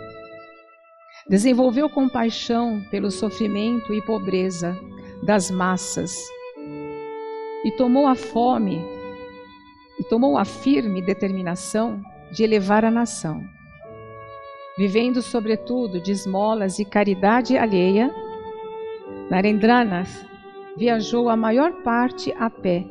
Desenvolveu 1.29 1.89
compaixão 1.89 2.81
pelo 2.89 3.11
sofrimento 3.11 3.93
e 3.93 4.01
pobreza 4.01 4.77
das 5.23 5.51
massas 5.51 6.17
e 7.63 7.71
tomou 7.77 8.07
a 8.07 8.15
fome 8.15 8.81
e 9.99 10.03
tomou 10.03 10.37
a 10.37 10.43
firme 10.43 11.01
determinação 11.01 12.01
de 12.31 12.43
elevar 12.43 12.83
a 12.83 12.89
nação. 12.89 13.43
Vivendo, 14.77 15.21
sobretudo, 15.21 16.01
de 16.01 16.11
esmolas 16.11 16.79
e 16.79 16.85
caridade 16.85 17.57
alheia, 17.57 18.09
Narendranath 19.29 20.30
viajou 20.77 21.29
a 21.29 21.35
maior 21.35 21.81
parte 21.83 22.33
a 22.33 22.49
pé 22.49 22.85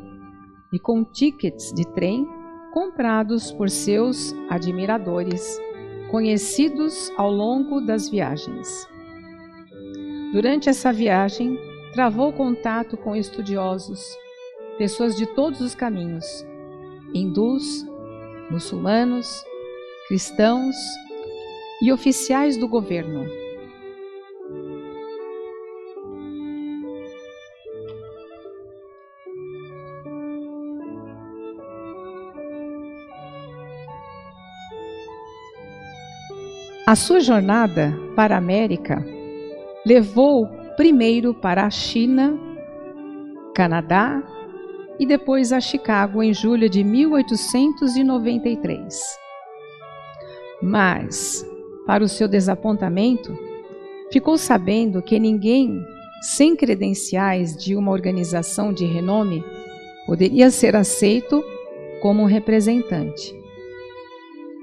e 0.72 0.78
com 0.78 1.04
tickets 1.04 1.72
de 1.72 1.86
trem 1.86 2.26
comprados 2.72 3.50
por 3.52 3.68
seus 3.68 4.32
admiradores, 4.48 5.58
conhecidos 6.10 7.10
ao 7.16 7.30
longo 7.30 7.80
das 7.80 8.08
viagens. 8.08 8.88
Durante 10.32 10.68
essa 10.68 10.92
viagem, 10.92 11.58
travou 11.92 12.32
contato 12.32 12.96
com 12.96 13.16
estudiosos, 13.16 14.00
pessoas 14.78 15.16
de 15.16 15.26
todos 15.26 15.60
os 15.60 15.74
caminhos, 15.74 16.46
hindus, 17.12 17.84
muçulmanos, 18.48 19.44
cristãos 20.06 20.76
e 21.82 21.92
oficiais 21.92 22.56
do 22.56 22.68
governo. 22.68 23.39
A 36.90 36.96
sua 36.96 37.20
jornada 37.20 37.96
para 38.16 38.34
a 38.34 38.38
América 38.38 39.06
levou 39.86 40.48
primeiro 40.76 41.32
para 41.32 41.64
a 41.64 41.70
China, 41.70 42.36
Canadá 43.54 44.20
e 44.98 45.06
depois 45.06 45.52
a 45.52 45.60
Chicago 45.60 46.20
em 46.20 46.34
julho 46.34 46.68
de 46.68 46.82
1893. 46.82 49.00
Mas, 50.60 51.46
para 51.86 52.02
o 52.02 52.08
seu 52.08 52.26
desapontamento, 52.26 53.38
ficou 54.12 54.36
sabendo 54.36 55.00
que 55.00 55.20
ninguém 55.20 55.80
sem 56.20 56.56
credenciais 56.56 57.56
de 57.56 57.76
uma 57.76 57.92
organização 57.92 58.72
de 58.72 58.84
renome 58.84 59.44
poderia 60.08 60.50
ser 60.50 60.74
aceito 60.74 61.40
como 62.02 62.24
representante. 62.24 63.39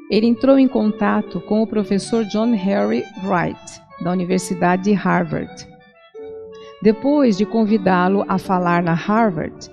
Ele 0.09 0.27
entrou 0.27 0.57
em 0.57 0.67
contato 0.67 1.41
com 1.41 1.61
o 1.61 1.67
professor 1.67 2.23
John 2.25 2.53
Harry 2.53 3.03
Wright, 3.23 3.81
da 4.01 4.11
Universidade 4.11 4.83
de 4.83 4.93
Harvard. 4.93 5.67
Depois 6.81 7.37
de 7.37 7.45
convidá-lo 7.45 8.23
a 8.27 8.37
falar 8.37 8.81
na 8.81 8.93
Harvard, 8.93 9.69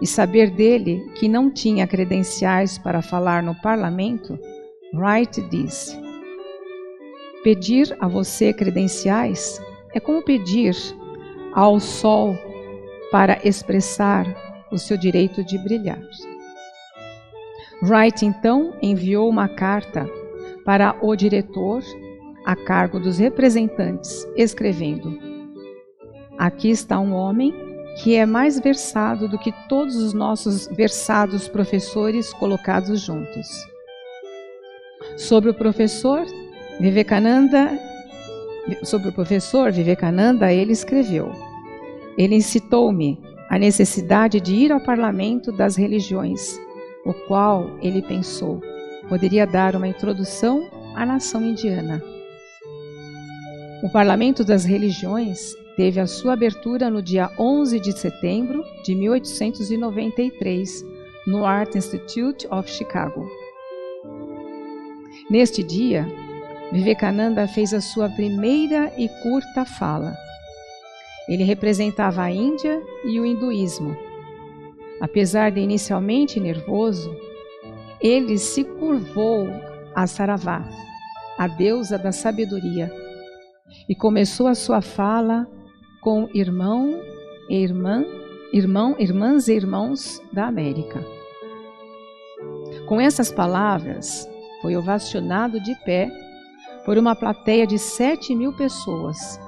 e 0.00 0.06
saber 0.06 0.50
dele 0.50 1.10
que 1.14 1.28
não 1.28 1.50
tinha 1.50 1.86
credenciais 1.86 2.78
para 2.78 3.02
falar 3.02 3.42
no 3.42 3.54
parlamento, 3.56 4.38
Wright 4.94 5.40
disse: 5.42 5.98
Pedir 7.42 7.96
a 8.00 8.06
você 8.06 8.52
credenciais 8.52 9.60
é 9.94 10.00
como 10.00 10.22
pedir 10.22 10.74
ao 11.52 11.80
sol 11.80 12.36
para 13.10 13.38
expressar 13.42 14.26
o 14.70 14.78
seu 14.78 14.96
direito 14.96 15.42
de 15.42 15.58
brilhar. 15.58 16.00
Wright 17.82 18.26
então 18.26 18.74
enviou 18.82 19.28
uma 19.28 19.48
carta 19.48 20.08
para 20.64 20.96
o 21.00 21.14
diretor 21.14 21.82
a 22.44 22.56
cargo 22.56 22.98
dos 22.98 23.18
representantes, 23.18 24.26
escrevendo: 24.36 25.16
Aqui 26.36 26.70
está 26.70 26.98
um 26.98 27.14
homem 27.14 27.54
que 28.02 28.16
é 28.16 28.26
mais 28.26 28.58
versado 28.58 29.28
do 29.28 29.38
que 29.38 29.52
todos 29.68 29.96
os 29.96 30.12
nossos 30.12 30.66
versados 30.68 31.48
professores 31.48 32.32
colocados 32.32 33.00
juntos. 33.00 33.48
Sobre 35.16 35.50
o 35.50 35.54
professor 35.54 36.24
Vivekananda, 36.80 37.78
sobre 38.82 39.08
o 39.08 39.12
professor 39.12 39.70
Vivekananda, 39.70 40.52
ele 40.52 40.72
escreveu: 40.72 41.30
Ele 42.16 42.34
incitou-me 42.34 43.20
a 43.48 43.58
necessidade 43.58 44.40
de 44.40 44.54
ir 44.54 44.72
ao 44.72 44.80
parlamento 44.80 45.50
das 45.50 45.76
religiões, 45.76 46.60
o 47.04 47.12
qual 47.26 47.70
ele 47.80 48.02
pensou 48.02 48.60
poderia 49.08 49.46
dar 49.46 49.74
uma 49.74 49.88
introdução 49.88 50.68
à 50.94 51.06
nação 51.06 51.44
indiana. 51.44 52.02
O 53.82 53.88
parlamento 53.90 54.44
das 54.44 54.64
religiões 54.64 55.54
teve 55.76 56.00
a 56.00 56.06
sua 56.06 56.32
abertura 56.32 56.90
no 56.90 57.00
dia 57.00 57.30
11 57.38 57.78
de 57.78 57.96
setembro 57.96 58.64
de 58.82 58.94
1893, 58.94 60.84
no 61.26 61.46
Art 61.46 61.76
Institute 61.76 62.46
of 62.50 62.68
Chicago. 62.68 63.28
Neste 65.30 65.62
dia, 65.62 66.06
Vivekananda 66.72 67.46
fez 67.46 67.72
a 67.72 67.80
sua 67.80 68.08
primeira 68.08 68.92
e 68.98 69.08
curta 69.22 69.64
fala. 69.64 70.14
Ele 71.28 71.44
representava 71.44 72.22
a 72.22 72.30
Índia 72.30 72.82
e 73.04 73.20
o 73.20 73.24
hinduísmo. 73.24 73.96
Apesar 75.00 75.50
de 75.50 75.60
inicialmente 75.60 76.40
nervoso, 76.40 77.14
ele 78.00 78.38
se 78.38 78.64
curvou 78.64 79.48
a 79.94 80.06
Saravá, 80.06 80.68
a 81.36 81.46
deusa 81.46 81.98
da 81.98 82.12
sabedoria, 82.12 82.92
e 83.88 83.94
começou 83.94 84.46
a 84.46 84.54
sua 84.54 84.80
fala 84.80 85.46
com 86.00 86.28
irmão 86.34 87.00
e 87.48 87.56
irmã, 87.56 88.04
irmão, 88.52 88.96
irmãs 88.98 89.48
e 89.48 89.54
irmãos 89.54 90.22
da 90.32 90.46
América. 90.46 91.04
Com 92.86 93.00
essas 93.00 93.30
palavras, 93.30 94.28
foi 94.62 94.76
ovacionado 94.76 95.60
de 95.60 95.74
pé 95.84 96.10
por 96.84 96.96
uma 96.96 97.14
plateia 97.14 97.66
de 97.66 97.78
sete 97.78 98.34
mil 98.34 98.52
pessoas 98.52 99.38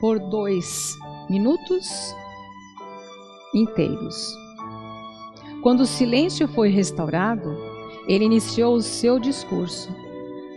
por 0.00 0.18
dois 0.18 0.96
minutos 1.28 2.14
inteiros. 3.54 4.36
Quando 5.62 5.80
o 5.80 5.86
silêncio 5.86 6.48
foi 6.48 6.70
restaurado, 6.70 7.56
ele 8.08 8.24
iniciou 8.24 8.74
o 8.74 8.82
seu 8.82 9.18
discurso 9.18 9.90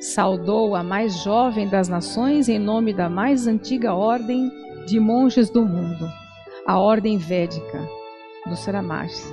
saudou 0.04 0.76
a 0.76 0.84
mais 0.84 1.24
jovem 1.24 1.68
das 1.68 1.88
nações 1.88 2.50
em 2.50 2.60
nome 2.60 2.94
da 2.94 3.10
mais 3.10 3.48
antiga 3.48 3.94
ordem 3.94 4.52
de 4.86 5.00
monges 5.00 5.50
do 5.50 5.66
mundo, 5.66 6.06
a 6.68 6.78
ordem 6.78 7.18
védica 7.18 7.80
do 8.46 8.56
Saramars, 8.58 9.24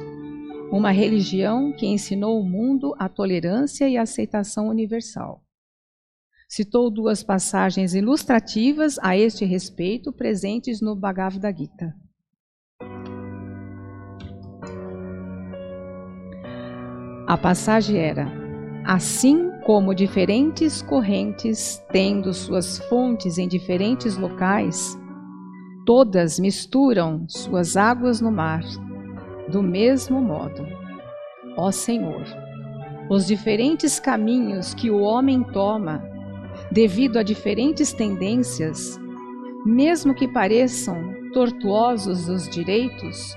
uma 0.71 0.93
religião 0.93 1.73
que 1.73 1.87
ensinou 1.87 2.37
ao 2.37 2.45
mundo 2.45 2.95
a 3.01 3.09
tolerância 3.09 3.89
e 3.89 3.97
a 3.97 4.03
aceitação 4.03 4.69
universal. 4.69 5.43
Citou 6.49 6.89
duas 6.89 7.25
passagens 7.25 7.93
ilustrativas 7.93 8.97
a 9.03 9.17
este 9.17 9.45
respeito 9.45 10.13
presentes 10.13 10.81
no 10.81 10.95
Bhagavad 10.95 11.45
Gita. 11.59 11.93
A 17.31 17.39
passagem 17.39 17.97
era: 17.97 18.27
Assim 18.85 19.53
como 19.65 19.95
diferentes 19.95 20.83
correntes, 20.83 21.81
tendo 21.93 22.35
suas 22.35 22.81
fontes 22.89 23.39
em 23.39 23.47
diferentes 23.47 24.17
locais, 24.17 24.99
todas 25.87 26.41
misturam 26.41 27.25
suas 27.29 27.77
águas 27.77 28.21
no 28.21 28.33
mar, 28.33 28.65
do 29.49 29.63
mesmo 29.63 30.21
modo. 30.21 30.67
Ó 31.57 31.71
Senhor, 31.71 32.25
os 33.09 33.29
diferentes 33.29 34.01
caminhos 34.01 34.75
que 34.75 34.91
o 34.91 34.99
homem 34.99 35.45
toma, 35.53 36.03
devido 36.69 37.17
a 37.17 37.23
diferentes 37.23 37.93
tendências, 37.93 38.99
mesmo 39.65 40.17
que 40.17 40.27
pareçam 40.27 41.15
tortuosos 41.33 42.29
os 42.29 42.49
direitos, 42.49 43.37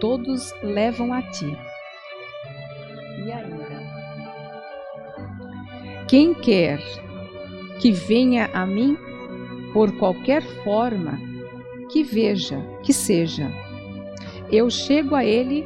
todos 0.00 0.52
levam 0.64 1.12
a 1.12 1.22
ti. 1.30 1.69
E 3.24 3.32
ainda, 3.32 3.80
quem 6.08 6.34
quer 6.34 6.80
que 7.78 7.92
venha 7.92 8.50
a 8.52 8.66
mim, 8.66 8.96
por 9.72 9.92
qualquer 9.98 10.42
forma, 10.64 11.18
que 11.90 12.02
veja, 12.02 12.58
que 12.82 12.92
seja, 12.92 13.50
eu 14.50 14.68
chego 14.68 15.14
a 15.14 15.24
ele. 15.24 15.64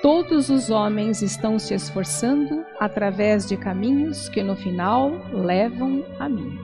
Todos 0.00 0.48
os 0.48 0.70
homens 0.70 1.20
estão 1.20 1.58
se 1.58 1.74
esforçando 1.74 2.64
através 2.78 3.46
de 3.46 3.54
caminhos 3.54 4.30
que 4.30 4.42
no 4.42 4.56
final 4.56 5.10
levam 5.30 6.02
a 6.18 6.26
mim. 6.26 6.58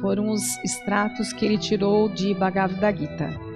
Foram 0.00 0.28
os 0.30 0.42
extratos 0.64 1.32
que 1.32 1.46
ele 1.46 1.58
tirou 1.58 2.08
de 2.08 2.34
Bhagavad 2.34 2.98
Gita. 2.98 3.55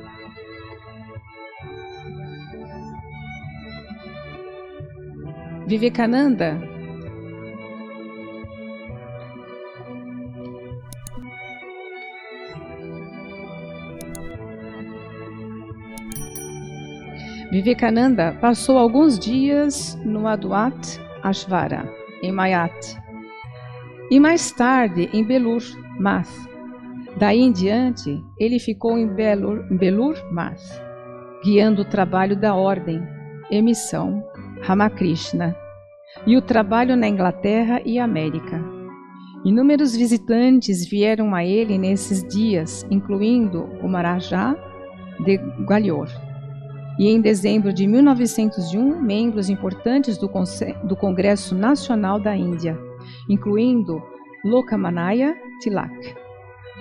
Vivekananda 5.71 6.59
Vivekananda 17.53 18.37
passou 18.41 18.77
alguns 18.79 19.17
dias 19.17 19.95
no 20.05 20.27
Adwat 20.27 20.99
Ashvara, 21.23 21.89
em 22.21 22.33
Mayat, 22.33 22.75
e 24.11 24.19
mais 24.19 24.51
tarde 24.51 25.09
em 25.13 25.23
Belur 25.23 25.63
Math. 26.01 26.35
Daí 27.17 27.39
em 27.39 27.53
diante, 27.53 28.21
ele 28.37 28.59
ficou 28.59 28.99
em 28.99 29.07
Belur, 29.07 29.63
Belur 29.71 30.17
Math, 30.33 30.83
guiando 31.45 31.83
o 31.83 31.89
trabalho 31.89 32.35
da 32.35 32.57
ordem, 32.57 33.01
emissão 33.53 34.25
Ramakrishna, 34.63 35.57
e 36.27 36.37
o 36.37 36.43
trabalho 36.43 36.97
na 36.97 37.09
Inglaterra 37.09 37.81
e 37.85 37.99
América. 37.99 38.63
Inúmeros 39.45 39.97
visitantes 39.97 40.87
vieram 40.87 41.35
a 41.35 41.45
ele 41.45 41.79
nesses 41.79 42.23
dias, 42.29 42.87
incluindo 42.91 43.65
o 43.83 43.89
Maharaja 43.89 44.55
de 45.25 45.39
Gwalior. 45.65 46.09
E 46.99 47.09
em 47.09 47.21
dezembro 47.21 47.73
de 47.73 47.87
1901, 47.87 49.01
membros 49.01 49.49
importantes 49.49 50.19
do, 50.19 50.31
do 50.85 50.95
Congresso 50.97 51.55
Nacional 51.55 52.21
da 52.21 52.37
Índia, 52.37 52.79
incluindo 53.29 54.03
Lokamanaya 54.45 55.35
Tilak. 55.63 56.15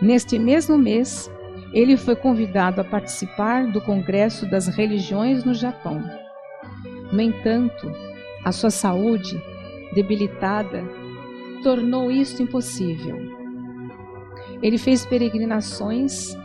Neste 0.01 0.37
mesmo 0.37 0.77
mês, 0.77 1.31
ele 1.73 1.95
foi 1.95 2.15
convidado 2.15 2.81
a 2.81 2.83
participar 2.83 3.67
do 3.67 3.79
Congresso 3.79 4.49
das 4.49 4.67
Religiões 4.67 5.45
no 5.45 5.53
Japão. 5.53 6.03
No 7.11 7.21
entanto, 7.21 7.89
a 8.43 8.52
sua 8.52 8.69
saúde, 8.69 9.41
debilitada, 9.93 10.84
tornou 11.63 12.12
isto 12.12 12.41
impossível. 12.41 13.17
Ele 14.62 14.78
fez 14.78 15.06
peregrinações 15.06 16.36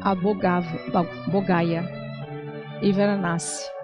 a 0.00 0.14
Bogaya 0.14 1.88
e 2.82 2.92
Varanasi 2.92 3.76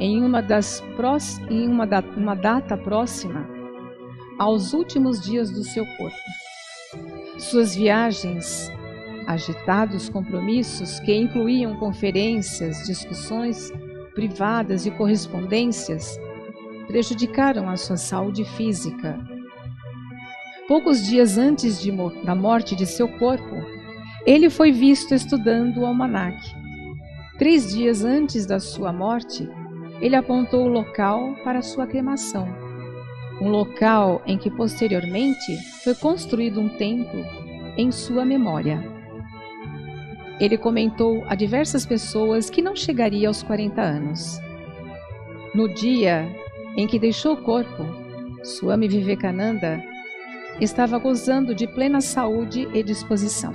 em 0.00 0.22
uma, 0.22 0.40
das 0.40 0.80
prós, 0.96 1.38
em 1.50 1.68
uma, 1.68 1.86
da, 1.86 2.00
uma 2.16 2.34
data 2.34 2.76
próxima 2.76 3.46
aos 4.38 4.72
últimos 4.72 5.20
dias 5.20 5.50
do 5.50 5.64
seu 5.64 5.84
corpo. 5.96 6.16
Suas 7.38 7.74
viagens, 7.74 8.70
agitados 9.26 10.08
compromissos 10.08 11.00
que 11.00 11.14
incluíam 11.14 11.76
conferências, 11.76 12.86
discussões 12.86 13.72
privadas 14.14 14.86
e 14.86 14.90
correspondências 14.92 16.18
prejudicaram 16.88 17.68
a 17.68 17.76
sua 17.76 17.98
saúde 17.98 18.44
física. 18.44 19.20
Poucos 20.66 21.06
dias 21.06 21.38
antes 21.38 21.80
de, 21.80 21.92
da 22.24 22.34
morte 22.34 22.74
de 22.74 22.86
seu 22.86 23.06
corpo, 23.06 23.54
ele 24.26 24.50
foi 24.50 24.72
visto 24.72 25.14
estudando 25.14 25.78
o 25.78 25.86
almanaque. 25.86 26.50
Três 27.38 27.72
dias 27.72 28.04
antes 28.04 28.46
da 28.46 28.58
sua 28.58 28.92
morte, 28.92 29.48
ele 30.00 30.16
apontou 30.16 30.64
o 30.64 30.68
local 30.68 31.34
para 31.44 31.62
sua 31.62 31.86
cremação, 31.86 32.48
um 33.40 33.48
local 33.48 34.22
em 34.26 34.36
que 34.36 34.50
posteriormente 34.50 35.56
foi 35.84 35.94
construído 35.94 36.60
um 36.60 36.68
templo 36.68 37.24
em 37.76 37.92
sua 37.92 38.24
memória. 38.24 38.82
Ele 40.40 40.56
comentou 40.56 41.24
a 41.26 41.34
diversas 41.34 41.84
pessoas 41.84 42.48
que 42.48 42.62
não 42.62 42.74
chegaria 42.74 43.28
aos 43.28 43.42
40 43.42 43.80
anos. 43.80 44.40
No 45.54 45.72
dia 45.72 46.28
em 46.78 46.86
que 46.86 46.96
deixou 46.96 47.32
o 47.32 47.42
corpo, 47.42 47.84
Swami 48.44 48.86
Vivekananda 48.86 49.82
estava 50.60 50.96
gozando 50.96 51.52
de 51.52 51.66
plena 51.66 52.00
saúde 52.00 52.68
e 52.72 52.84
disposição. 52.84 53.52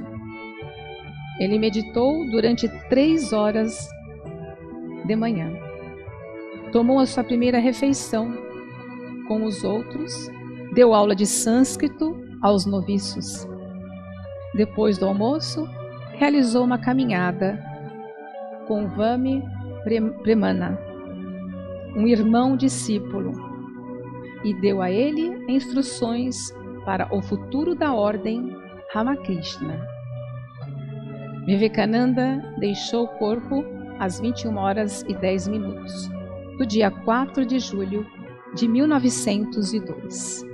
Ele 1.40 1.58
meditou 1.58 2.30
durante 2.30 2.68
três 2.90 3.32
horas 3.32 3.88
de 5.06 5.16
manhã. 5.16 5.54
Tomou 6.74 7.00
a 7.00 7.06
sua 7.06 7.24
primeira 7.24 7.60
refeição 7.60 8.38
com 9.26 9.46
os 9.46 9.64
outros, 9.64 10.30
deu 10.74 10.94
aula 10.94 11.16
de 11.16 11.26
sânscrito 11.26 12.22
aos 12.42 12.66
noviços. 12.66 13.48
Depois 14.54 14.98
do 14.98 15.06
almoço, 15.06 15.66
realizou 16.18 16.66
uma 16.66 16.78
caminhada 16.78 17.58
com 18.68 18.86
Vami 18.90 19.42
Premana, 20.24 20.78
um 21.96 22.08
irmão 22.08 22.56
discípulo, 22.58 23.32
e 24.44 24.54
deu 24.54 24.82
a 24.82 24.92
ele 24.92 25.46
instruções 25.48 26.52
para 26.86 27.14
o 27.16 27.22
futuro 27.22 27.76
da 27.76 27.94
ordem 27.94 28.56
Ramakrishna. 28.92 29.88
Vivekananda 31.46 32.42
deixou 32.60 33.06
o 33.06 33.18
corpo 33.18 33.64
às 34.00 34.20
21 34.20 34.58
horas 34.58 35.02
e 35.04 35.14
10 35.14 35.48
minutos 35.48 36.10
do 36.58 36.66
dia 36.66 36.92
4 36.92 37.46
de 37.46 37.60
julho 37.60 38.06
de 38.56 38.68
1902. 38.68 40.46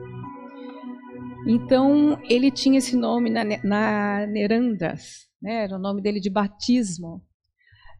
Então, 1.48 2.20
ele 2.30 2.52
tinha 2.52 2.78
esse 2.78 2.96
nome 2.96 3.30
na, 3.30 3.44
na 3.64 4.28
Nerandas, 4.28 5.28
né? 5.42 5.64
era 5.64 5.76
o 5.76 5.80
nome 5.80 6.02
dele 6.02 6.20
de 6.20 6.30
batismo. 6.30 7.22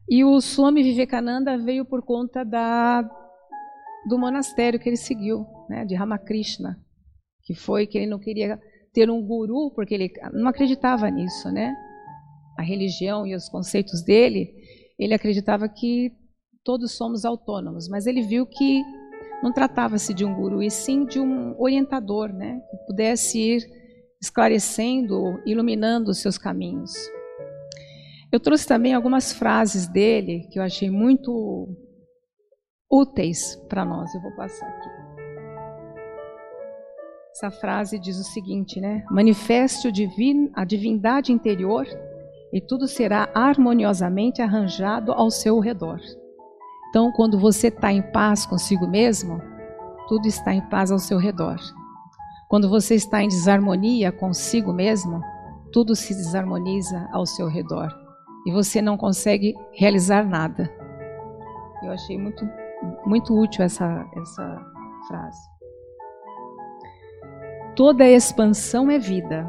E 0.08 0.24
o 0.24 0.40
Swami 0.40 0.82
Vivekananda 0.82 1.56
veio 1.56 1.84
por 1.84 2.02
conta 2.02 2.44
da, 2.44 3.02
do 4.08 4.18
monastério 4.18 4.78
que 4.78 4.88
ele 4.88 4.96
seguiu, 4.96 5.46
né? 5.68 5.84
de 5.84 5.94
Ramakrishna, 5.94 6.78
que 7.42 7.54
foi 7.54 7.86
que 7.86 7.98
ele 7.98 8.06
não 8.06 8.18
queria 8.18 8.60
ter 8.92 9.10
um 9.10 9.22
guru, 9.22 9.70
porque 9.74 9.94
ele 9.94 10.12
não 10.32 10.48
acreditava 10.48 11.08
nisso, 11.10 11.50
né? 11.50 11.74
A 12.58 12.62
religião 12.62 13.26
e 13.26 13.34
os 13.34 13.48
conceitos 13.48 14.02
dele, 14.02 14.52
ele 14.98 15.14
acreditava 15.14 15.68
que 15.68 16.12
todos 16.64 16.92
somos 16.92 17.24
autônomos, 17.24 17.88
mas 17.88 18.06
ele 18.06 18.22
viu 18.22 18.46
que 18.46 18.82
não 19.42 19.52
tratava-se 19.52 20.12
de 20.12 20.24
um 20.24 20.34
guru, 20.34 20.62
e 20.62 20.70
sim 20.70 21.04
de 21.04 21.18
um 21.18 21.58
orientador, 21.58 22.32
né? 22.32 22.60
que 22.70 22.76
pudesse 22.86 23.38
ir 23.38 23.66
esclarecendo, 24.20 25.40
iluminando 25.46 26.10
os 26.10 26.18
seus 26.18 26.36
caminhos. 26.36 26.92
Eu 28.30 28.38
trouxe 28.38 28.66
também 28.66 28.94
algumas 28.94 29.32
frases 29.32 29.88
dele 29.88 30.46
que 30.50 30.58
eu 30.58 30.62
achei 30.62 30.90
muito 30.90 31.68
úteis 32.90 33.56
para 33.68 33.84
nós. 33.84 34.14
Eu 34.14 34.20
vou 34.20 34.32
passar 34.32 34.66
aqui. 34.66 34.88
Essa 37.32 37.50
frase 37.50 37.98
diz 37.98 38.18
o 38.18 38.24
seguinte, 38.24 38.80
né? 38.80 39.04
Manifeste 39.10 39.88
a 40.54 40.64
divindade 40.64 41.32
interior 41.32 41.86
e 42.52 42.60
tudo 42.60 42.88
será 42.88 43.30
harmoniosamente 43.34 44.42
arranjado 44.42 45.12
ao 45.12 45.30
seu 45.30 45.60
redor. 45.60 46.00
Então, 46.88 47.12
quando 47.12 47.38
você 47.38 47.68
está 47.68 47.92
em 47.92 48.02
paz 48.02 48.44
consigo 48.44 48.86
mesmo, 48.86 49.40
tudo 50.08 50.26
está 50.26 50.52
em 50.52 50.60
paz 50.68 50.90
ao 50.90 50.98
seu 50.98 51.18
redor. 51.18 51.56
Quando 52.48 52.68
você 52.68 52.96
está 52.96 53.22
em 53.22 53.28
desarmonia 53.28 54.10
consigo 54.10 54.72
mesmo, 54.72 55.22
tudo 55.72 55.94
se 55.94 56.12
desarmoniza 56.12 57.08
ao 57.12 57.24
seu 57.24 57.46
redor 57.46 57.88
e 58.44 58.50
você 58.50 58.82
não 58.82 58.96
consegue 58.96 59.54
realizar 59.72 60.26
nada. 60.26 60.68
Eu 61.82 61.92
achei 61.92 62.18
muito, 62.18 62.44
muito 63.06 63.38
útil 63.38 63.64
essa, 63.64 64.06
essa 64.16 64.66
frase. 65.08 65.48
Toda 67.76 68.08
expansão 68.08 68.90
é 68.90 68.98
vida, 68.98 69.48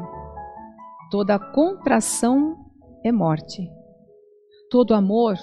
toda 1.10 1.38
contração 1.38 2.56
é 3.04 3.10
morte, 3.10 3.70
todo 4.70 4.94
amor 4.94 5.36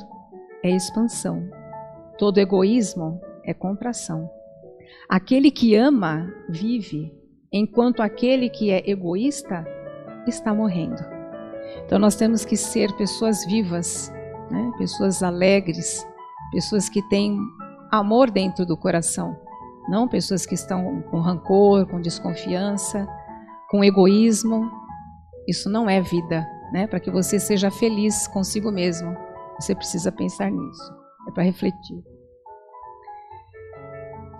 é 0.63 0.69
expansão, 0.69 1.49
todo 2.17 2.37
egoísmo 2.37 3.19
é 3.43 3.53
contração. 3.53 4.29
Aquele 5.07 5.51
que 5.51 5.75
ama 5.75 6.31
vive, 6.49 7.13
enquanto 7.51 8.01
aquele 8.01 8.49
que 8.49 8.71
é 8.71 8.89
egoísta 8.89 9.65
está 10.27 10.53
morrendo. 10.53 11.01
Então 11.85 11.99
nós 11.99 12.15
temos 12.15 12.45
que 12.45 12.55
ser 12.55 12.91
pessoas 12.97 13.45
vivas, 13.45 14.11
né? 14.49 14.71
pessoas 14.77 15.21
alegres, 15.21 16.07
pessoas 16.51 16.89
que 16.89 17.01
têm 17.09 17.37
amor 17.91 18.29
dentro 18.29 18.65
do 18.65 18.77
coração, 18.77 19.37
não 19.87 20.07
pessoas 20.07 20.45
que 20.45 20.53
estão 20.53 21.01
com 21.09 21.19
rancor, 21.19 21.87
com 21.87 21.99
desconfiança, 21.99 23.07
com 23.69 23.83
egoísmo. 23.83 24.69
Isso 25.47 25.69
não 25.69 25.89
é 25.89 25.99
vida, 25.99 26.47
né? 26.71 26.85
Para 26.87 26.99
que 26.99 27.09
você 27.09 27.39
seja 27.39 27.71
feliz 27.71 28.27
consigo 28.27 28.71
mesmo, 28.71 29.15
você 29.59 29.73
precisa 29.73 30.11
pensar 30.11 30.51
nisso. 30.51 30.93
É 31.27 31.31
para 31.31 31.43
refletir. 31.43 32.03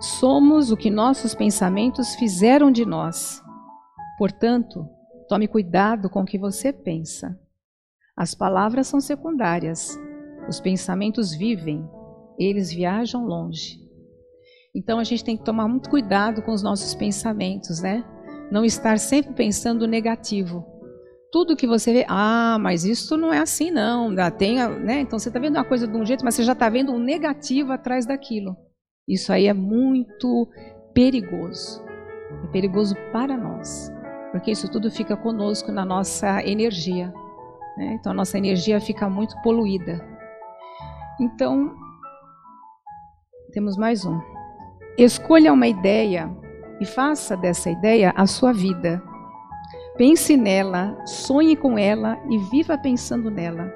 Somos 0.00 0.70
o 0.70 0.76
que 0.76 0.90
nossos 0.90 1.34
pensamentos 1.34 2.14
fizeram 2.14 2.70
de 2.70 2.86
nós. 2.86 3.42
Portanto, 4.16 4.88
tome 5.28 5.46
cuidado 5.46 6.08
com 6.08 6.22
o 6.22 6.24
que 6.24 6.38
você 6.38 6.72
pensa. 6.72 7.38
As 8.16 8.34
palavras 8.34 8.86
são 8.86 9.00
secundárias. 9.00 9.98
Os 10.48 10.60
pensamentos 10.60 11.34
vivem, 11.34 11.86
eles 12.38 12.72
viajam 12.72 13.24
longe. 13.24 13.80
Então 14.74 14.98
a 14.98 15.04
gente 15.04 15.24
tem 15.24 15.36
que 15.36 15.44
tomar 15.44 15.66
muito 15.68 15.90
cuidado 15.90 16.42
com 16.42 16.52
os 16.52 16.62
nossos 16.62 16.94
pensamentos, 16.94 17.80
né? 17.80 18.04
Não 18.50 18.64
estar 18.64 18.98
sempre 18.98 19.34
pensando 19.34 19.86
negativo. 19.86 20.64
Tudo 21.32 21.56
que 21.56 21.66
você 21.66 21.92
vê, 21.92 22.06
ah, 22.08 22.58
mas 22.60 22.84
isso 22.84 23.16
não 23.16 23.32
é 23.32 23.38
assim 23.38 23.70
não, 23.70 24.14
tem, 24.36 24.56
né? 24.80 25.00
Então 25.00 25.18
você 25.18 25.28
está 25.28 25.38
vendo 25.38 25.56
uma 25.56 25.64
coisa 25.64 25.86
de 25.86 25.96
um 25.96 26.04
jeito, 26.04 26.24
mas 26.24 26.34
você 26.34 26.42
já 26.42 26.52
está 26.52 26.68
vendo 26.68 26.92
um 26.92 26.98
negativo 26.98 27.72
atrás 27.72 28.06
daquilo. 28.06 28.56
Isso 29.08 29.32
aí 29.32 29.46
é 29.46 29.52
muito 29.52 30.48
perigoso. 30.92 31.82
É 32.44 32.46
perigoso 32.48 32.94
para 33.12 33.36
nós, 33.36 33.92
porque 34.30 34.52
isso 34.52 34.70
tudo 34.70 34.90
fica 34.90 35.16
conosco 35.16 35.72
na 35.72 35.84
nossa 35.84 36.44
energia. 36.44 37.12
Né? 37.76 37.96
Então 37.98 38.12
a 38.12 38.14
nossa 38.14 38.38
energia 38.38 38.80
fica 38.80 39.08
muito 39.08 39.34
poluída. 39.42 40.00
Então, 41.20 41.74
temos 43.50 43.76
mais 43.76 44.04
um. 44.04 44.20
Escolha 44.96 45.52
uma 45.52 45.66
ideia 45.66 46.30
e 46.80 46.86
faça 46.86 47.36
dessa 47.36 47.70
ideia 47.70 48.12
a 48.16 48.26
sua 48.26 48.52
vida. 48.52 49.02
Pense 49.96 50.36
nela, 50.36 50.96
sonhe 51.04 51.56
com 51.56 51.76
ela 51.76 52.18
e 52.30 52.38
viva 52.38 52.78
pensando 52.78 53.30
nela. 53.30 53.74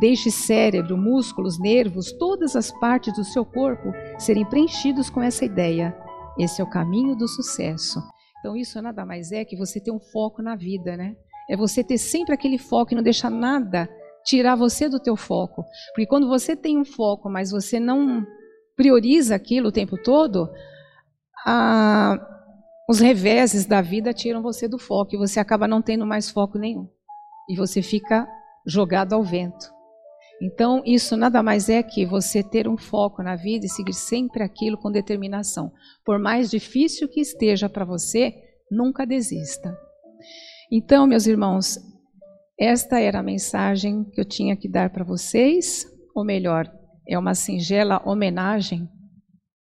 Deixe 0.00 0.30
cérebro, 0.30 0.96
músculos, 0.96 1.58
nervos, 1.58 2.12
todas 2.12 2.54
as 2.54 2.70
partes 2.70 3.14
do 3.14 3.24
seu 3.24 3.44
corpo 3.44 3.92
serem 4.18 4.44
preenchidos 4.44 5.10
com 5.10 5.22
essa 5.22 5.44
ideia. 5.44 5.96
Esse 6.38 6.60
é 6.60 6.64
o 6.64 6.70
caminho 6.70 7.16
do 7.16 7.26
sucesso. 7.26 8.00
Então 8.38 8.56
isso 8.56 8.80
nada 8.80 9.04
mais 9.04 9.32
é 9.32 9.44
que 9.44 9.56
você 9.56 9.80
ter 9.80 9.90
um 9.90 10.00
foco 10.00 10.42
na 10.42 10.54
vida, 10.54 10.96
né? 10.96 11.16
É 11.48 11.56
você 11.56 11.82
ter 11.82 11.98
sempre 11.98 12.34
aquele 12.34 12.58
foco 12.58 12.92
e 12.92 12.96
não 12.96 13.02
deixar 13.02 13.30
nada 13.30 13.88
tirar 14.24 14.56
você 14.56 14.88
do 14.88 15.00
teu 15.00 15.16
foco. 15.16 15.64
Porque 15.94 16.06
quando 16.06 16.28
você 16.28 16.56
tem 16.56 16.78
um 16.78 16.84
foco, 16.84 17.30
mas 17.30 17.50
você 17.50 17.78
não 17.78 18.26
prioriza 18.76 19.34
aquilo 19.34 19.68
o 19.68 19.72
tempo 19.72 19.96
todo, 19.96 20.48
os 22.88 23.00
reveses 23.00 23.66
da 23.66 23.80
vida 23.80 24.12
tiram 24.12 24.42
você 24.42 24.68
do 24.68 24.78
foco 24.78 25.14
e 25.14 25.18
você 25.18 25.40
acaba 25.40 25.66
não 25.66 25.82
tendo 25.82 26.06
mais 26.06 26.30
foco 26.30 26.58
nenhum. 26.58 26.88
E 27.48 27.56
você 27.56 27.82
fica 27.82 28.28
jogado 28.66 29.12
ao 29.14 29.22
vento. 29.22 29.74
Então, 30.42 30.82
isso 30.84 31.16
nada 31.16 31.42
mais 31.42 31.68
é 31.70 31.82
que 31.82 32.04
você 32.04 32.42
ter 32.42 32.68
um 32.68 32.76
foco 32.76 33.22
na 33.22 33.36
vida 33.36 33.64
e 33.64 33.70
seguir 33.70 33.94
sempre 33.94 34.42
aquilo 34.42 34.76
com 34.76 34.92
determinação. 34.92 35.72
Por 36.04 36.18
mais 36.18 36.50
difícil 36.50 37.08
que 37.08 37.20
esteja 37.20 37.70
para 37.70 37.86
você, 37.86 38.34
nunca 38.70 39.06
desista. 39.06 39.74
Então, 40.70 41.06
meus 41.06 41.26
irmãos, 41.26 41.78
esta 42.58 43.00
era 43.00 43.20
a 43.20 43.22
mensagem 43.22 44.04
que 44.04 44.20
eu 44.20 44.24
tinha 44.26 44.56
que 44.56 44.68
dar 44.68 44.90
para 44.90 45.04
vocês, 45.04 45.86
ou 46.14 46.24
melhor, 46.24 46.70
é 47.08 47.18
uma 47.18 47.34
singela 47.34 48.02
homenagem, 48.04 48.88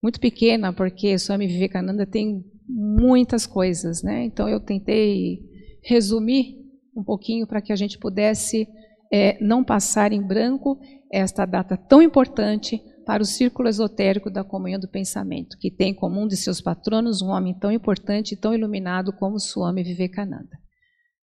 muito 0.03 0.21
pequena, 0.21 0.73
porque 0.73 1.19
Swami 1.19 1.47
Vivekananda 1.47 2.07
tem 2.07 2.45
muitas 2.69 3.47
coisas, 3.47 4.03
né? 4.03 4.25
Então 4.25 4.49
eu 4.49 4.61
tentei 4.61 5.41
resumir 5.85 6.57
um 6.97 7.05
pouquinho 7.05 7.47
para 7.47 7.61
que 7.61 7.73
a 7.73 7.77
gente 7.77 7.99
pudesse 7.99 8.67
é, 9.13 9.43
não 9.43 9.63
passar 9.63 10.13
em 10.13 10.23
branco 10.23 10.79
esta 11.13 11.45
data 11.45 11.77
tão 11.77 12.03
importante 12.03 12.81
para 13.05 13.23
o 13.23 13.27
círculo 13.27 13.69
esotérico 13.69 14.29
da 14.29 14.43
comunhão 14.43 14.81
do 14.81 14.89
pensamento, 14.89 15.57
que 15.61 15.71
tem 15.71 15.95
como 15.95 16.21
um 16.21 16.27
de 16.27 16.37
seus 16.37 16.61
patronos 16.61 17.23
um 17.23 17.29
homem 17.29 17.55
tão 17.55 17.71
importante 17.71 18.33
e 18.33 18.37
tão 18.37 18.53
iluminado 18.53 19.13
como 19.13 19.39
Swami 19.39 19.85
Vivekananda. 19.85 20.59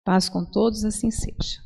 Paz 0.03 0.27
com 0.27 0.43
todos, 0.43 0.83
assim 0.83 1.11
seja. 1.11 1.59